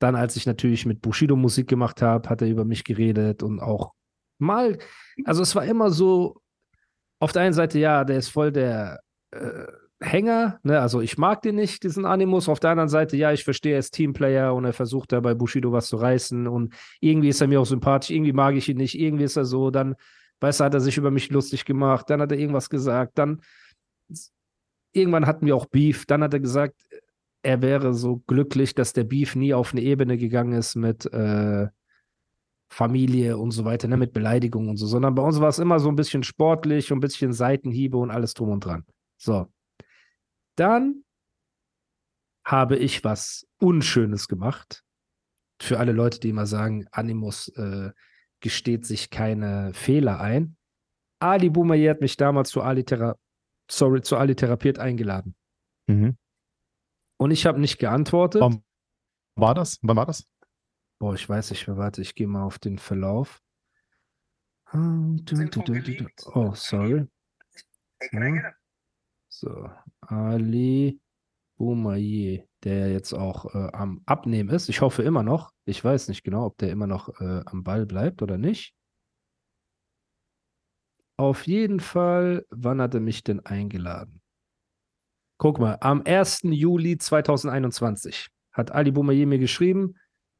dann, 0.00 0.16
als 0.16 0.36
ich 0.36 0.44
natürlich 0.44 0.84
mit 0.84 1.00
Bushido 1.00 1.34
Musik 1.34 1.66
gemacht 1.66 2.02
habe, 2.02 2.28
hat 2.28 2.42
er 2.42 2.48
über 2.48 2.66
mich 2.66 2.84
geredet 2.84 3.42
und 3.42 3.58
auch 3.58 3.92
mal, 4.38 4.78
also 5.24 5.42
es 5.42 5.54
war 5.56 5.64
immer 5.64 5.90
so, 5.90 6.42
auf 7.20 7.32
der 7.32 7.42
einen 7.42 7.54
Seite, 7.54 7.78
ja, 7.78 8.04
der 8.04 8.18
ist 8.18 8.28
voll 8.28 8.52
der 8.52 9.00
äh, 9.30 9.66
Hänger, 10.02 10.58
ne? 10.62 10.80
also 10.80 11.02
ich 11.02 11.18
mag 11.18 11.42
den 11.42 11.56
nicht, 11.56 11.82
diesen 11.82 12.06
Animus. 12.06 12.48
Auf 12.48 12.58
der 12.58 12.70
anderen 12.70 12.88
Seite, 12.88 13.18
ja, 13.18 13.32
ich 13.32 13.44
verstehe, 13.44 13.74
er 13.74 13.80
ist 13.80 13.92
Teamplayer 13.92 14.54
und 14.54 14.64
er 14.64 14.72
versucht 14.72 15.12
da 15.12 15.20
bei 15.20 15.34
Bushido 15.34 15.72
was 15.72 15.88
zu 15.88 15.96
reißen 15.96 16.46
und 16.46 16.74
irgendwie 17.00 17.28
ist 17.28 17.42
er 17.42 17.48
mir 17.48 17.60
auch 17.60 17.66
sympathisch, 17.66 18.10
irgendwie 18.10 18.32
mag 18.32 18.54
ich 18.54 18.68
ihn 18.68 18.78
nicht, 18.78 18.98
irgendwie 18.98 19.24
ist 19.24 19.36
er 19.36 19.44
so, 19.44 19.70
dann, 19.70 19.96
weißt 20.40 20.60
du, 20.60 20.64
hat 20.64 20.74
er 20.74 20.80
sich 20.80 20.96
über 20.96 21.10
mich 21.10 21.30
lustig 21.30 21.66
gemacht, 21.66 22.08
dann 22.08 22.22
hat 22.22 22.32
er 22.32 22.38
irgendwas 22.38 22.70
gesagt, 22.70 23.18
dann 23.18 23.42
irgendwann 24.92 25.26
hatten 25.26 25.44
wir 25.44 25.54
auch 25.54 25.66
Beef, 25.66 26.06
dann 26.06 26.22
hat 26.22 26.32
er 26.32 26.40
gesagt, 26.40 26.80
er 27.42 27.60
wäre 27.60 27.92
so 27.92 28.22
glücklich, 28.26 28.74
dass 28.74 28.94
der 28.94 29.04
Beef 29.04 29.36
nie 29.36 29.52
auf 29.52 29.72
eine 29.72 29.82
Ebene 29.82 30.16
gegangen 30.16 30.52
ist 30.54 30.76
mit 30.76 31.12
äh, 31.12 31.68
Familie 32.72 33.36
und 33.36 33.50
so 33.50 33.66
weiter, 33.66 33.86
ne, 33.86 33.98
mit 33.98 34.14
Beleidigungen 34.14 34.70
und 34.70 34.76
so, 34.78 34.86
sondern 34.86 35.14
bei 35.14 35.22
uns 35.22 35.40
war 35.40 35.48
es 35.48 35.58
immer 35.58 35.78
so 35.78 35.88
ein 35.88 35.96
bisschen 35.96 36.22
sportlich 36.22 36.90
und 36.90 36.98
ein 36.98 37.00
bisschen 37.02 37.32
Seitenhiebe 37.34 37.98
und 37.98 38.10
alles 38.10 38.32
drum 38.32 38.50
und 38.50 38.64
dran. 38.64 38.84
So. 39.18 39.46
Dann 40.60 41.04
habe 42.44 42.76
ich 42.76 43.02
was 43.02 43.48
Unschönes 43.58 44.28
gemacht. 44.28 44.84
Für 45.58 45.78
alle 45.78 45.92
Leute, 45.92 46.20
die 46.20 46.28
immer 46.28 46.44
sagen, 46.44 46.86
Animus 46.92 47.48
äh, 47.56 47.92
gesteht 48.40 48.84
sich 48.84 49.08
keine 49.08 49.72
Fehler 49.72 50.20
ein. 50.20 50.58
Ali 51.18 51.48
Boumaier 51.48 51.92
hat 51.92 52.02
mich 52.02 52.18
damals 52.18 52.50
zu 52.50 52.60
Ali, 52.60 52.84
Thera 52.84 53.16
sorry, 53.70 54.02
zu 54.02 54.18
Ali 54.18 54.36
therapiert 54.36 54.78
eingeladen. 54.78 55.34
Mhm. 55.86 56.18
Und 57.16 57.30
ich 57.30 57.46
habe 57.46 57.58
nicht 57.58 57.78
geantwortet. 57.78 58.42
Wann 58.42 58.62
war 59.36 59.54
das? 59.54 59.78
Wann 59.80 59.96
war 59.96 60.04
das? 60.04 60.28
Boah, 60.98 61.14
ich 61.14 61.26
weiß 61.26 61.52
nicht 61.52 61.66
mehr. 61.68 61.78
Warte, 61.78 62.02
ich 62.02 62.14
gehe 62.14 62.26
mal 62.26 62.42
auf 62.42 62.58
den 62.58 62.78
Verlauf. 62.78 63.40
Oh, 66.34 66.52
sorry. 66.54 67.06
Ja. 68.12 68.59
So, 69.30 69.70
Ali 70.00 71.00
Boumaier, 71.56 72.44
der 72.64 72.90
jetzt 72.90 73.12
auch 73.12 73.54
äh, 73.54 73.68
am 73.72 74.02
Abnehmen 74.04 74.50
ist. 74.50 74.68
Ich 74.68 74.80
hoffe 74.80 75.02
immer 75.02 75.22
noch. 75.22 75.52
Ich 75.64 75.82
weiß 75.82 76.08
nicht 76.08 76.24
genau, 76.24 76.46
ob 76.46 76.58
der 76.58 76.70
immer 76.70 76.86
noch 76.86 77.20
äh, 77.20 77.42
am 77.46 77.62
Ball 77.62 77.86
bleibt 77.86 78.22
oder 78.22 78.38
nicht. 78.38 78.74
Auf 81.16 81.46
jeden 81.46 81.80
Fall, 81.80 82.44
wann 82.50 82.80
hat 82.80 82.94
er 82.94 83.00
mich 83.00 83.22
denn 83.22 83.40
eingeladen? 83.40 84.20
Guck 85.38 85.58
mal, 85.58 85.78
am 85.80 86.02
1. 86.04 86.40
Juli 86.44 86.98
2021 86.98 88.28
hat 88.52 88.72
Ali 88.72 88.90
Boumaier 88.90 89.26
mir 89.26 89.38
geschrieben, 89.38 89.96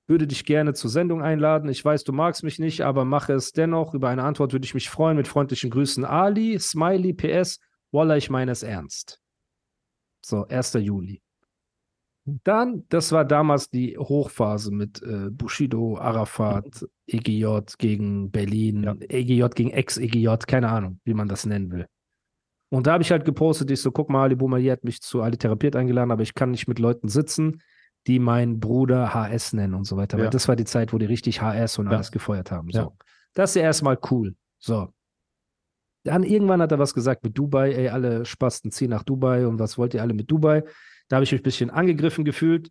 würde 0.09 0.27
dich 0.27 0.45
gerne 0.45 0.75
zur 0.75 0.91
Sendung 0.91 1.23
einladen. 1.23 1.71
Ich 1.71 1.85
weiß, 1.85 2.03
du 2.05 2.13
magst 2.13 2.43
mich 2.43 2.59
nicht, 2.59 2.81
aber 2.81 3.05
mache 3.05 3.35
es 3.35 3.53
dennoch. 3.53 3.95
Über 3.95 4.09
eine 4.09 4.25
Antwort 4.25 4.53
würde 4.53 4.65
ich 4.65 4.75
mich 4.75 4.91
freuen. 4.91 5.17
Mit 5.17 5.29
freundlichen 5.29 5.71
Grüßen 5.71 6.05
Ali, 6.05 6.59
Smiley, 6.59 7.13
PS, 7.13 7.61
Wallah, 7.93 8.17
ich 8.17 8.31
meine 8.31 8.53
es 8.53 8.63
ernst. 8.63 9.21
So, 10.25 10.47
1. 10.47 10.75
Juli. 10.75 11.23
Dann, 12.45 12.85
das 12.89 13.13
war 13.13 13.25
damals 13.25 13.71
die 13.71 13.97
Hochphase 13.99 14.71
mit 14.71 15.03
äh, 15.03 15.31
Bushido, 15.31 15.97
Arafat, 15.99 16.87
EGJ 17.07 17.61
gegen 17.79 18.31
Berlin, 18.31 18.83
ja. 18.85 18.97
EGJ 19.09 19.47
gegen 19.55 19.71
Ex-EGJ, 19.71 20.29
keine 20.47 20.69
Ahnung, 20.69 21.01
wie 21.05 21.15
man 21.15 21.29
das 21.29 21.47
nennen 21.47 21.73
will. 21.73 21.87
Und 22.69 22.87
da 22.87 22.93
habe 22.93 23.03
ich 23.03 23.11
halt 23.11 23.25
gepostet, 23.25 23.71
ich 23.71 23.81
so, 23.81 23.91
guck 23.91 24.11
mal, 24.11 24.23
Ali 24.23 24.37
Boumaier 24.37 24.73
hat 24.73 24.85
mich 24.85 25.01
zu 25.01 25.23
Ali 25.23 25.37
Therapiert 25.37 25.75
eingeladen, 25.75 26.13
aber 26.13 26.23
ich 26.23 26.35
kann 26.35 26.53
nicht 26.53 26.69
mit 26.69 26.79
Leuten 26.79 27.09
sitzen, 27.09 27.63
die 28.07 28.19
meinen 28.19 28.61
Bruder 28.61 29.13
HS 29.13 29.55
nennen 29.55 29.75
und 29.75 29.85
so 29.85 29.97
weiter. 29.97 30.19
Ja. 30.19 30.25
Weil 30.25 30.31
das 30.31 30.47
war 30.47 30.57
die 30.57 30.65
Zeit, 30.65 30.93
wo 30.93 30.99
die 30.99 31.07
richtig 31.07 31.43
HS 31.43 31.79
und 31.79 31.87
ja. 31.87 31.93
alles 31.93 32.13
gefeuert 32.13 32.53
haben. 32.53 32.71
So. 32.71 32.97
Das 33.35 33.51
ist 33.51 33.57
ja 33.57 33.63
erstmal 33.63 33.99
cool. 34.11 34.37
So. 34.59 34.93
Dann 36.05 36.23
irgendwann 36.23 36.63
hat 36.63 36.73
er 36.73 36.79
was 36.79 36.95
gesagt 36.95 37.25
mit 37.25 37.37
Dubai, 37.37 37.73
ey, 37.73 37.89
alle 37.89 38.25
Spasten 38.25 38.71
ziehen 38.71 38.91
nach 38.91 39.03
Dubai 39.03 39.47
und 39.47 39.59
was 39.59 39.77
wollt 39.77 39.95
ihr 39.95 40.03
alle 40.03 40.15
mit 40.15 40.31
Dubai? 40.31 40.65
Da 41.09 41.17
habe 41.17 41.25
ich 41.25 41.33
mich 41.33 41.41
ein 41.41 41.45
bisschen 41.45 41.71
angegriffen 41.71 42.25
gefühlt 42.25 42.71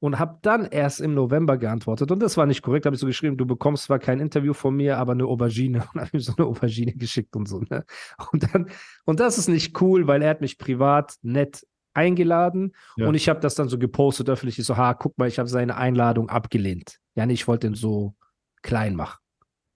und 0.00 0.18
habe 0.18 0.38
dann 0.42 0.66
erst 0.66 1.00
im 1.00 1.14
November 1.14 1.56
geantwortet. 1.56 2.10
Und 2.10 2.20
das 2.20 2.36
war 2.36 2.46
nicht 2.46 2.62
korrekt, 2.62 2.86
habe 2.86 2.94
ich 2.94 3.00
so 3.00 3.06
geschrieben, 3.06 3.36
du 3.36 3.46
bekommst 3.46 3.84
zwar 3.84 3.98
kein 3.98 4.20
Interview 4.20 4.52
von 4.52 4.76
mir, 4.76 4.98
aber 4.98 5.12
eine 5.12 5.24
Aubergine. 5.24 5.86
Und 5.94 6.00
habe 6.00 6.10
ihm 6.12 6.20
so 6.20 6.34
eine 6.36 6.46
Aubergine 6.46 6.92
geschickt 6.94 7.34
und 7.34 7.48
so. 7.48 7.62
Ne? 7.68 7.84
Und, 8.32 8.42
dann, 8.42 8.70
und 9.04 9.20
das 9.20 9.38
ist 9.38 9.48
nicht 9.48 9.80
cool, 9.80 10.06
weil 10.06 10.22
er 10.22 10.30
hat 10.30 10.40
mich 10.40 10.58
privat 10.58 11.16
nett 11.22 11.66
eingeladen 11.94 12.74
ja. 12.96 13.08
und 13.08 13.14
ich 13.16 13.28
habe 13.28 13.40
das 13.40 13.56
dann 13.56 13.68
so 13.68 13.78
gepostet 13.78 14.28
öffentlich. 14.28 14.58
Ich 14.58 14.66
so, 14.66 14.76
ha, 14.76 14.94
guck 14.94 15.18
mal, 15.18 15.26
ich 15.26 15.38
habe 15.38 15.48
seine 15.48 15.76
Einladung 15.76 16.28
abgelehnt. 16.28 16.98
Ja, 17.16 17.26
nee, 17.26 17.32
ich 17.32 17.48
wollte 17.48 17.66
ihn 17.66 17.74
so 17.74 18.14
klein 18.62 18.94
machen. 18.94 19.18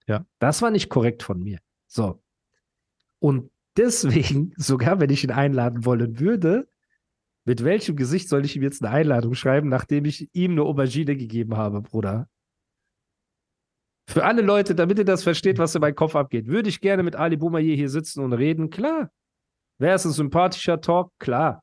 Ja. 0.07 0.25
Das 0.39 0.63
war 0.63 0.71
nicht 0.71 0.89
korrekt 0.89 1.23
von 1.23 1.41
mir. 1.41 1.59
So. 1.89 2.23
Und 3.23 3.52
deswegen, 3.76 4.52
sogar 4.57 4.99
wenn 4.99 5.11
ich 5.11 5.23
ihn 5.23 5.31
einladen 5.31 5.85
wollen 5.85 6.19
würde, 6.19 6.69
mit 7.45 7.62
welchem 7.62 7.95
Gesicht 7.97 8.29
soll 8.29 8.45
ich 8.45 8.57
ihm 8.57 8.62
jetzt 8.62 8.83
eine 8.83 8.93
Einladung 8.93 9.35
schreiben, 9.35 9.69
nachdem 9.69 10.05
ich 10.05 10.29
ihm 10.33 10.52
eine 10.52 10.62
Aubergine 10.62 11.17
gegeben 11.17 11.57
habe, 11.57 11.83
Bruder? 11.83 12.29
Für 14.09 14.25
alle 14.25 14.43
Leute, 14.43 14.75
damit 14.75 14.99
ihr 14.99 15.05
das 15.05 15.23
versteht, 15.23 15.59
was 15.59 15.75
in 15.75 15.81
meinem 15.81 15.95
Kopf 15.95 16.17
abgeht, 16.17 16.49
würde 16.49 16.69
ich 16.69 16.81
gerne 16.81 17.05
mit 17.05 17.14
Ali 17.14 17.37
Boumaier 17.37 17.76
hier 17.76 17.88
sitzen 17.88 18.23
und 18.25 18.33
reden? 18.33 18.71
Klar. 18.71 19.11
Wäre 19.79 19.95
es 19.95 20.05
ein 20.05 20.12
sympathischer 20.12 20.81
Talk? 20.81 21.12
Klar. 21.21 21.62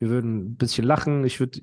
Wir 0.00 0.10
würden 0.10 0.46
ein 0.46 0.56
bisschen 0.56 0.84
lachen. 0.84 1.24
Ich 1.24 1.38
würde 1.38 1.60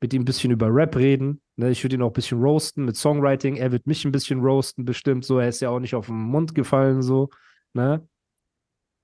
mit 0.00 0.14
ihm 0.14 0.22
ein 0.22 0.24
bisschen 0.24 0.50
über 0.50 0.68
Rap 0.74 0.96
reden. 0.96 1.42
Ne? 1.56 1.70
Ich 1.70 1.84
würde 1.84 1.96
ihn 1.96 2.02
auch 2.02 2.10
ein 2.10 2.14
bisschen 2.14 2.40
roasten 2.40 2.86
mit 2.86 2.96
Songwriting. 2.96 3.56
Er 3.56 3.72
wird 3.72 3.86
mich 3.86 4.04
ein 4.06 4.12
bisschen 4.12 4.40
roasten, 4.40 4.86
bestimmt 4.86 5.26
so. 5.26 5.38
Er 5.38 5.48
ist 5.48 5.60
ja 5.60 5.68
auch 5.68 5.80
nicht 5.80 5.94
auf 5.94 6.06
den 6.06 6.16
Mund 6.16 6.54
gefallen, 6.54 7.02
so. 7.02 7.28
Ne? 7.74 8.08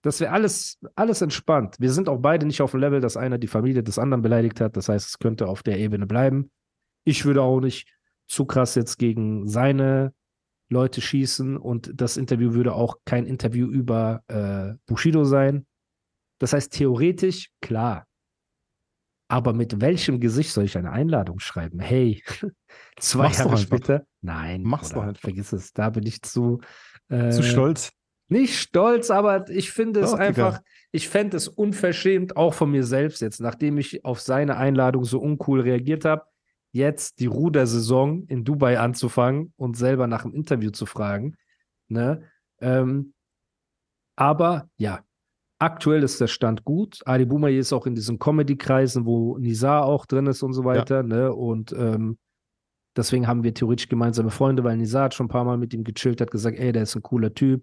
Das 0.05 0.21
wäre 0.21 0.33
alles, 0.33 0.79
alles 0.97 1.23
entspannt. 1.23 1.77
Wir 1.79 1.91
sind 1.91 2.11
auch 2.11 2.19
beide 2.19 2.45
nicht 2.45 2.61
auf 2.61 2.73
dem 2.73 2.81
Level, 2.81 3.01
dass 3.01 3.17
einer 3.17 3.39
die 3.39 3.47
Familie 3.47 3.83
des 3.83 3.99
anderen 3.99 4.21
beleidigt 4.21 4.61
hat. 4.61 4.77
Das 4.77 4.91
heißt, 4.91 5.09
es 5.09 5.19
könnte 5.19 5.49
auf 5.49 5.63
der 5.63 5.79
Ebene 5.79 6.07
bleiben. 6.07 6.51
Ich 7.05 7.25
würde 7.25 7.41
auch 7.41 7.61
nicht 7.61 7.89
zu 8.27 8.45
krass 8.45 8.75
jetzt 8.75 8.99
gegen 8.99 9.49
seine 9.49 10.13
Leute 10.69 11.01
schießen 11.01 11.57
und 11.57 11.91
das 11.95 12.19
Interview 12.19 12.53
würde 12.53 12.75
auch 12.75 12.99
kein 13.07 13.25
Interview 13.25 13.67
über 13.67 14.23
äh, 14.29 14.75
Bushido 14.85 15.25
sein. 15.25 15.67
Das 16.39 16.53
heißt, 16.53 16.75
theoretisch, 16.75 17.51
klar, 17.63 18.07
aber 19.29 19.55
mit 19.55 19.81
welchem 19.81 20.21
Gesicht 20.21 20.53
soll 20.53 20.65
ich 20.65 20.77
eine 20.77 20.93
Einladung 20.93 21.39
schreiben? 21.39 21.81
Hey, 21.81 22.23
zwei 22.99 23.25
Mach's 23.25 23.39
Jahre 23.39 23.57
später? 23.57 24.07
Nein, 24.21 24.65
mach's 24.65 24.91
doch 24.91 25.03
einfach. 25.03 25.23
Vergiss 25.23 25.55
es, 25.55 25.73
da 25.73 25.89
bin 25.89 26.05
ich 26.05 26.21
zu. 26.21 26.61
Äh, 27.09 27.31
zu 27.31 27.43
stolz. 27.43 27.91
Nicht 28.29 28.59
stolz, 28.59 29.11
aber 29.11 29.49
ich 29.51 29.71
finde 29.71 30.01
es 30.01 30.15
einfach, 30.15 30.59
Digga. 30.59 30.65
ich 30.93 31.09
fände 31.09 31.37
es 31.37 31.49
unverschämt, 31.49 32.37
auch 32.37 32.55
von 32.55 32.71
mir 32.71 32.85
selbst 32.85 33.21
jetzt, 33.21 33.41
nachdem 33.41 33.79
ich 33.79 34.05
auf 34.05 34.21
seine 34.21 34.57
Einladung 34.57 35.05
so 35.05 35.21
uncool 35.21 35.61
reagiert 35.61 36.05
habe, 36.05 36.23
jetzt 36.73 37.21
die 37.21 37.27
Rudersaison 37.27 38.25
in 38.27 38.45
Dubai 38.45 38.79
anzufangen 38.79 39.53
und 39.57 39.77
selber 39.77 40.07
nach 40.07 40.25
einem 40.25 40.35
Interview 40.35 40.71
zu 40.71 40.87
fragen. 40.87 41.37
Ne? 41.89 42.23
Ähm, 42.61 43.13
aber 44.17 44.69
ja, 44.77 45.05
Aktuell 45.65 46.03
ist 46.03 46.21
der 46.21 46.27
Stand 46.27 46.65
gut. 46.65 47.01
Ali 47.07 47.25
Boumaier 47.25 47.59
ist 47.59 47.73
auch 47.73 47.87
in 47.87 47.95
diesen 47.95 48.19
Comedy-Kreisen, 48.19 49.07
wo 49.07 49.39
Nizar 49.39 49.87
auch 49.87 50.05
drin 50.05 50.27
ist 50.27 50.43
und 50.43 50.53
so 50.53 50.65
weiter. 50.65 50.97
Ja. 50.97 51.03
Ne? 51.05 51.33
Und 51.33 51.73
ähm, 51.73 52.19
deswegen 52.95 53.27
haben 53.27 53.45
wir 53.45 53.55
theoretisch 53.55 53.89
gemeinsame 53.89 54.31
Freunde, 54.31 54.63
weil 54.63 54.77
Nizar 54.77 55.05
hat 55.05 55.15
schon 55.15 55.25
ein 55.25 55.31
paar 55.31 55.45
Mal 55.45 55.57
mit 55.57 55.73
ihm 55.73 55.83
gechillt, 55.83 56.21
hat 56.21 56.31
gesagt, 56.31 56.59
ey, 56.59 56.73
der 56.73 56.83
ist 56.83 56.97
ein 56.97 57.03
cooler 57.03 57.33
Typ. 57.33 57.63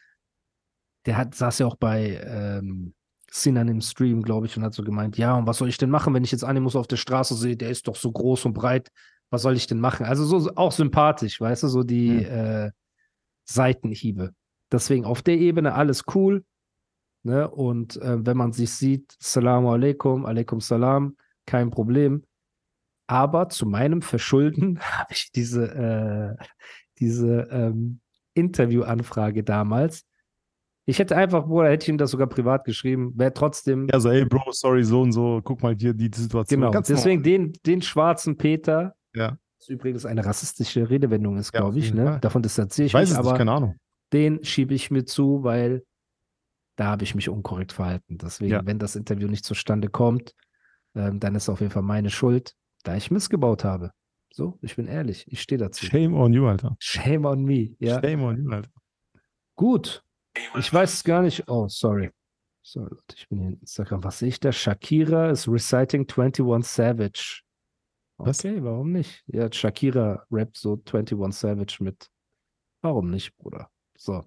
der 1.05 1.17
hat, 1.17 1.35
saß 1.35 1.59
ja 1.59 1.65
auch 1.67 1.75
bei 1.75 2.21
ähm, 2.25 2.93
Sinan 3.31 3.69
im 3.69 3.81
Stream, 3.81 4.21
glaube 4.21 4.45
ich, 4.45 4.57
und 4.57 4.63
hat 4.63 4.73
so 4.73 4.83
gemeint, 4.83 5.17
ja, 5.17 5.35
und 5.35 5.47
was 5.47 5.57
soll 5.57 5.69
ich 5.69 5.77
denn 5.77 5.89
machen, 5.89 6.13
wenn 6.13 6.23
ich 6.23 6.31
jetzt 6.31 6.43
Animus 6.43 6.75
auf 6.75 6.87
der 6.87 6.97
Straße 6.97 7.35
sehe, 7.35 7.55
der 7.57 7.69
ist 7.69 7.87
doch 7.87 7.95
so 7.95 8.11
groß 8.11 8.45
und 8.45 8.53
breit, 8.53 8.91
was 9.29 9.41
soll 9.43 9.55
ich 9.55 9.67
denn 9.67 9.79
machen? 9.79 10.05
Also 10.05 10.25
so 10.25 10.51
auch 10.55 10.73
sympathisch, 10.73 11.39
weißt 11.39 11.63
du, 11.63 11.67
so 11.69 11.83
die 11.83 12.09
Mhm. 12.11 12.25
äh, 12.25 12.71
Seitenhiebe. 13.45 14.33
Deswegen 14.71 15.05
auf 15.05 15.21
der 15.21 15.37
Ebene 15.37 15.73
alles 15.73 16.03
cool. 16.13 16.43
Ne? 17.23 17.49
Und 17.49 17.97
äh, 17.97 18.25
wenn 18.25 18.37
man 18.37 18.51
sich 18.51 18.71
sieht, 18.71 19.15
Salamu 19.19 19.71
alaikum, 19.71 20.25
alaikum 20.25 20.59
salam, 20.59 21.15
kein 21.45 21.69
Problem. 21.69 22.23
Aber 23.07 23.49
zu 23.49 23.65
meinem 23.65 24.01
Verschulden 24.01 24.79
habe 24.99 25.13
ich 25.13 25.31
diese, 25.31 26.37
äh, 26.39 26.43
diese 26.99 27.47
ähm, 27.51 27.99
Interviewanfrage 28.33 29.43
damals. 29.43 30.05
Ich 30.91 30.99
hätte 30.99 31.15
einfach, 31.15 31.45
Bruder, 31.47 31.69
hätte 31.69 31.83
ich 31.85 31.89
ihm 31.89 31.97
das 31.97 32.11
sogar 32.11 32.27
privat 32.27 32.65
geschrieben, 32.65 33.13
wäre 33.15 33.33
trotzdem, 33.33 33.87
Ja, 33.91 33.99
so, 33.99 34.09
ey, 34.09 34.25
Bro, 34.25 34.51
sorry, 34.51 34.83
so 34.83 35.01
und 35.01 35.13
so, 35.13 35.41
guck 35.43 35.63
mal 35.63 35.73
hier 35.79 35.93
die 35.93 36.11
Situation. 36.13 36.59
genau, 36.59 36.71
Ganz 36.71 36.87
deswegen 36.87 37.21
normal. 37.21 37.47
den, 37.47 37.53
den 37.65 37.81
schwarzen 37.81 38.37
Peter, 38.37 38.93
Ja. 39.15 39.37
was 39.59 39.69
übrigens 39.69 40.05
eine 40.05 40.25
rassistische 40.25 40.89
Redewendung 40.89 41.37
ist, 41.37 41.51
glaube 41.53 41.79
ich, 41.79 41.93
ne? 41.93 42.05
Fall. 42.05 42.19
Davon 42.19 42.41
distanziere 42.43 42.85
ich, 42.87 42.91
Ich 42.91 42.93
weiß 42.93 43.09
mich, 43.09 43.13
es 43.13 43.17
aber 43.19 43.29
nicht, 43.31 43.37
keine 43.37 43.51
Ahnung. 43.53 43.75
den 44.11 44.43
schiebe 44.43 44.73
ich 44.73 44.91
mir 44.91 45.05
zu, 45.05 45.43
weil 45.43 45.83
da 46.77 46.85
habe 46.87 47.03
ich 47.03 47.15
mich 47.15 47.29
unkorrekt 47.29 47.71
verhalten. 47.71 48.17
Deswegen, 48.17 48.51
Ja. 48.51 48.65
wenn 48.65 48.77
das 48.79 48.95
Interview 48.97 49.27
nicht 49.27 49.45
zustande 49.45 49.87
kommt, 49.87 50.33
ähm, 50.95 51.19
dann 51.21 51.35
ist 51.35 51.47
auf 51.47 51.61
jeden 51.61 51.71
Fall 51.71 51.83
meine 51.83 52.09
Schuld, 52.09 52.53
da 52.83 52.95
ich 52.97 53.11
missgebaut 53.11 53.63
habe. 53.63 53.91
So, 54.33 54.57
ich 54.61 54.75
bin 54.75 54.87
ehrlich, 54.87 55.25
ich 55.31 55.41
stehe 55.41 55.59
dazu. 55.59 55.85
Shame 55.85 56.15
on 56.15 56.33
you, 56.33 56.45
Alter. 56.47 56.75
Shame 56.79 57.25
on 57.25 57.43
me. 57.43 57.75
Ja, 57.79 58.01
Shame 58.01 58.23
on 58.23 58.37
you, 58.43 58.49
Alter. 58.51 58.69
gut. 59.55 60.03
Ich 60.57 60.73
weiß 60.73 60.93
es 60.93 61.03
gar 61.03 61.21
nicht. 61.21 61.43
Oh, 61.47 61.67
sorry. 61.67 62.09
Sorry, 62.63 62.89
Leute, 62.91 63.15
ich 63.15 63.27
bin 63.27 63.39
hier 63.39 63.47
in 63.49 63.59
Instagram. 63.59 64.03
Was 64.03 64.19
sehe 64.19 64.29
ich 64.29 64.39
da? 64.39 64.51
Shakira 64.51 65.29
is 65.31 65.47
reciting 65.47 66.05
21 66.07 66.63
Savage. 66.71 67.41
Was? 68.17 68.45
Okay, 68.45 68.63
warum 68.63 68.91
nicht? 68.91 69.23
Ja, 69.27 69.51
Shakira 69.51 70.23
rappt 70.31 70.57
so 70.57 70.73
21 70.85 71.17
Savage 71.33 71.77
mit. 71.83 72.07
Warum 72.81 73.09
nicht, 73.09 73.35
Bruder? 73.37 73.69
So. 73.97 74.23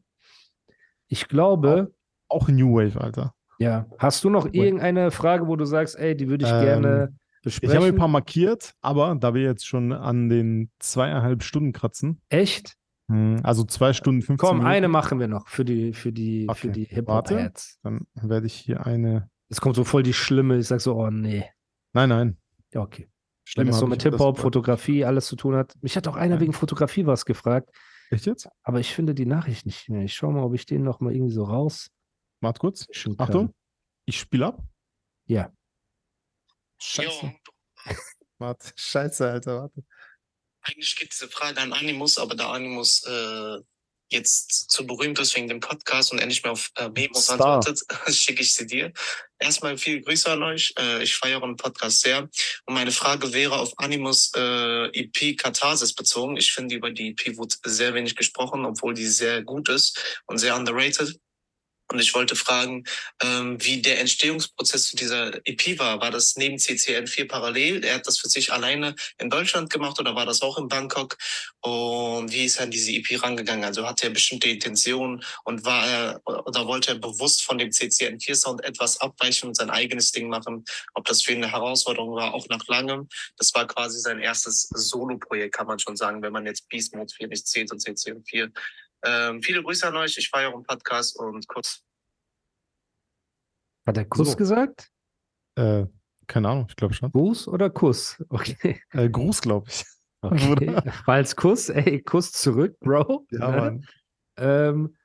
Ich 1.08 1.28
glaube, 1.28 1.94
Auch 2.28 2.48
New 2.48 2.74
Wave, 2.74 3.00
Alter. 3.00 3.34
ja. 3.58 3.86
Hast 3.98 4.24
du 4.24 4.30
noch 4.30 4.46
irgendeine 4.52 5.10
Frage, 5.12 5.46
wo 5.46 5.54
du 5.56 5.64
sagst, 5.64 5.96
ey, 5.96 6.16
die 6.16 6.28
würde 6.28 6.44
ich 6.44 6.50
Ähm, 6.52 6.60
gerne 6.62 7.16
Ich 7.38 7.42
besprechen? 7.44 7.76
habe 7.76 7.86
ein 7.86 7.96
paar 7.96 8.08
markiert, 8.08 8.74
aber 8.80 9.14
da 9.14 9.32
wir 9.34 9.42
jetzt 9.42 9.66
schon 9.66 9.92
an 9.92 10.28
den 10.28 10.70
zweieinhalb 10.80 11.42
Stunden 11.44 11.72
kratzen, 11.72 12.20
Echt? 12.30 12.74
Hm, 13.08 13.40
also 13.42 13.64
zwei 13.64 13.92
Stunden 13.92 14.22
15 14.22 14.36
Komm, 14.38 14.56
Minuten, 14.58 14.74
eine 14.74 14.88
machen 14.88 15.18
wir 15.20 15.28
noch 15.28 15.48
für 15.48 15.64
die, 15.64 15.92
für 15.92 16.12
die, 16.12 16.46
für 16.54 16.68
Okay, 16.68 16.70
die 16.70 17.06
warte. 17.06 17.34
Hip-Hop-Ads. 17.36 17.78
dann 17.82 18.06
werde 18.14 18.46
ich 18.46 18.54
hier 18.54 18.86
eine. 18.86 19.30
Es 19.50 19.60
kommt 19.60 19.76
so 19.76 19.84
voll 19.84 20.02
die 20.02 20.14
schlimme, 20.14 20.56
ich 20.58 20.66
sag 20.68 20.80
so, 20.80 20.94
oh 20.96 21.10
nee. 21.10 21.44
Nein, 21.92 22.08
nein. 22.08 22.38
Ja, 22.72 22.80
okay. 22.80 23.02
Wenn 23.56 23.66
Schlimm 23.66 23.68
es 23.68 23.76
so 23.76 23.82
hab 23.82 23.90
mit 23.90 23.98
das- 24.04 24.12
Hip-Hop, 24.12 24.38
Fotografie, 24.38 25.04
alles 25.04 25.26
zu 25.26 25.36
tun 25.36 25.54
hat. 25.54 25.74
Mich 25.82 25.96
hat 25.96 26.08
auch 26.08 26.16
einer 26.16 26.36
Nein. 26.36 26.40
wegen 26.40 26.52
Fotografie 26.54 27.04
was 27.06 27.26
gefragt, 27.26 27.70
Echt 28.10 28.24
jetzt? 28.26 28.48
aber 28.62 28.80
ich 28.80 28.94
finde 28.94 29.14
die 29.14 29.26
Nachricht 29.26 29.66
nicht 29.66 29.88
mehr. 29.90 30.02
Ich 30.02 30.14
schau 30.14 30.30
mal, 30.30 30.42
ob 30.42 30.54
ich 30.54 30.64
den 30.64 30.82
noch 30.82 31.00
mal 31.00 31.12
irgendwie 31.14 31.32
so 31.34 31.44
raus. 31.44 31.90
Warte 32.40 32.58
kurz. 32.58 32.86
Achtung. 33.18 33.52
Ich 34.06 34.18
spiele 34.18 34.46
ab. 34.46 34.62
Ja. 35.26 35.52
Scheiße. 36.78 37.32
Warte. 38.38 38.72
Scheiße, 38.76 39.30
Alter. 39.30 39.60
Warte. 39.62 39.84
Eigentlich 40.64 40.96
geht 40.96 41.12
diese 41.12 41.28
Frage 41.28 41.60
an 41.60 41.72
Animus, 41.72 42.18
aber 42.18 42.34
da 42.34 42.50
Animus 42.52 43.04
äh, 43.06 43.58
jetzt 44.08 44.70
zu 44.70 44.86
berühmt 44.86 45.18
ist 45.18 45.34
wegen 45.34 45.48
dem 45.48 45.60
Podcast 45.60 46.12
und 46.12 46.18
endlich 46.18 46.42
mehr 46.42 46.52
auf 46.52 46.70
äh, 46.76 46.88
Memos 46.88 47.30
antwortet, 47.30 47.80
schicke 48.08 48.42
ich 48.42 48.54
sie 48.54 48.66
dir. 48.66 48.92
Erstmal 49.38 49.76
viele 49.76 50.00
Grüße 50.00 50.30
an 50.30 50.42
euch. 50.42 50.72
Äh, 50.78 51.02
ich 51.02 51.16
feiere 51.16 51.40
den 51.40 51.56
Podcast 51.56 52.00
sehr. 52.00 52.28
Und 52.64 52.74
meine 52.74 52.92
Frage 52.92 53.32
wäre 53.32 53.58
auf 53.58 53.72
Animus 53.78 54.32
äh, 54.36 54.86
EP 54.98 55.36
Katharsis 55.36 55.94
bezogen. 55.94 56.36
Ich 56.36 56.52
finde, 56.52 56.74
über 56.74 56.90
die 56.90 57.10
EP 57.10 57.36
wurde 57.36 57.56
sehr 57.64 57.94
wenig 57.94 58.16
gesprochen, 58.16 58.64
obwohl 58.64 58.94
die 58.94 59.06
sehr 59.06 59.42
gut 59.42 59.68
ist 59.68 60.22
und 60.26 60.38
sehr 60.38 60.56
underrated. 60.56 61.18
Und 61.88 62.00
ich 62.00 62.14
wollte 62.14 62.34
fragen, 62.34 62.84
ähm, 63.22 63.62
wie 63.62 63.82
der 63.82 64.00
Entstehungsprozess 64.00 64.88
zu 64.88 64.96
dieser 64.96 65.34
EP 65.46 65.78
war. 65.78 66.00
War 66.00 66.10
das 66.10 66.36
neben 66.36 66.56
CCN4 66.56 67.28
parallel? 67.28 67.84
Er 67.84 67.96
hat 67.96 68.06
das 68.06 68.18
für 68.18 68.28
sich 68.28 68.52
alleine 68.52 68.94
in 69.18 69.28
Deutschland 69.28 69.70
gemacht 69.70 70.00
oder 70.00 70.14
war 70.14 70.24
das 70.24 70.40
auch 70.42 70.56
in 70.58 70.68
Bangkok? 70.68 71.16
Und 71.60 72.32
wie 72.32 72.44
ist 72.44 72.56
er 72.56 72.64
an 72.64 72.70
diese 72.70 72.90
EP 72.92 73.22
rangegangen? 73.22 73.64
Also 73.64 73.86
hatte 73.86 74.06
er 74.06 74.10
bestimmte 74.10 74.48
Intentionen 74.48 75.22
und 75.44 75.64
war 75.64 75.86
er 75.86 76.20
oder 76.24 76.66
wollte 76.66 76.92
er 76.92 76.98
bewusst 76.98 77.42
von 77.42 77.58
dem 77.58 77.70
CCN4-Sound 77.70 78.64
etwas 78.64 79.00
abweichen 79.00 79.48
und 79.48 79.54
sein 79.54 79.70
eigenes 79.70 80.10
Ding 80.10 80.28
machen? 80.28 80.64
Ob 80.94 81.04
das 81.04 81.22
für 81.22 81.32
ihn 81.32 81.44
eine 81.44 81.52
Herausforderung 81.52 82.14
war, 82.14 82.34
auch 82.34 82.48
nach 82.48 82.66
langem. 82.66 83.08
Das 83.36 83.54
war 83.54 83.66
quasi 83.66 84.00
sein 84.00 84.20
erstes 84.20 84.68
Solo-Projekt, 84.70 85.54
kann 85.54 85.66
man 85.66 85.78
schon 85.78 85.96
sagen, 85.96 86.22
wenn 86.22 86.32
man 86.32 86.46
jetzt 86.46 86.68
Beast 86.68 86.94
Mode 86.94 87.12
4 87.14 87.28
nicht 87.28 87.46
zählt 87.46 87.70
und 87.72 87.82
CCN4. 87.82 88.50
Ähm, 89.04 89.42
viele 89.42 89.62
Grüße 89.62 89.86
an 89.86 89.96
euch. 89.96 90.16
Ich 90.16 90.28
feiere 90.28 90.50
euren 90.50 90.64
Podcast 90.64 91.18
und 91.18 91.46
Kuss. 91.48 91.82
Hat 93.86 93.96
er 93.96 94.04
Kuss 94.06 94.30
So. 94.30 94.36
gesagt? 94.36 94.90
Äh, 95.56 95.86
keine 96.26 96.48
Ahnung, 96.48 96.66
ich 96.68 96.76
glaube 96.76 96.94
schon. 96.94 97.12
Gruß 97.12 97.48
oder 97.48 97.70
Kuss? 97.70 98.22
Okay. 98.30 98.80
Äh, 98.92 99.08
Gruß, 99.10 99.42
glaube 99.42 99.68
ich. 99.68 99.84
okay. 100.22 100.90
Falls 101.04 101.36
Kuss, 101.36 101.68
ey, 101.68 102.02
Kuss 102.02 102.32
zurück, 102.32 102.78
Bro. 102.80 103.26
Ja, 103.30 103.50
Ne? 103.50 103.56
Mann. 103.56 103.86
Ähm, 104.36 104.96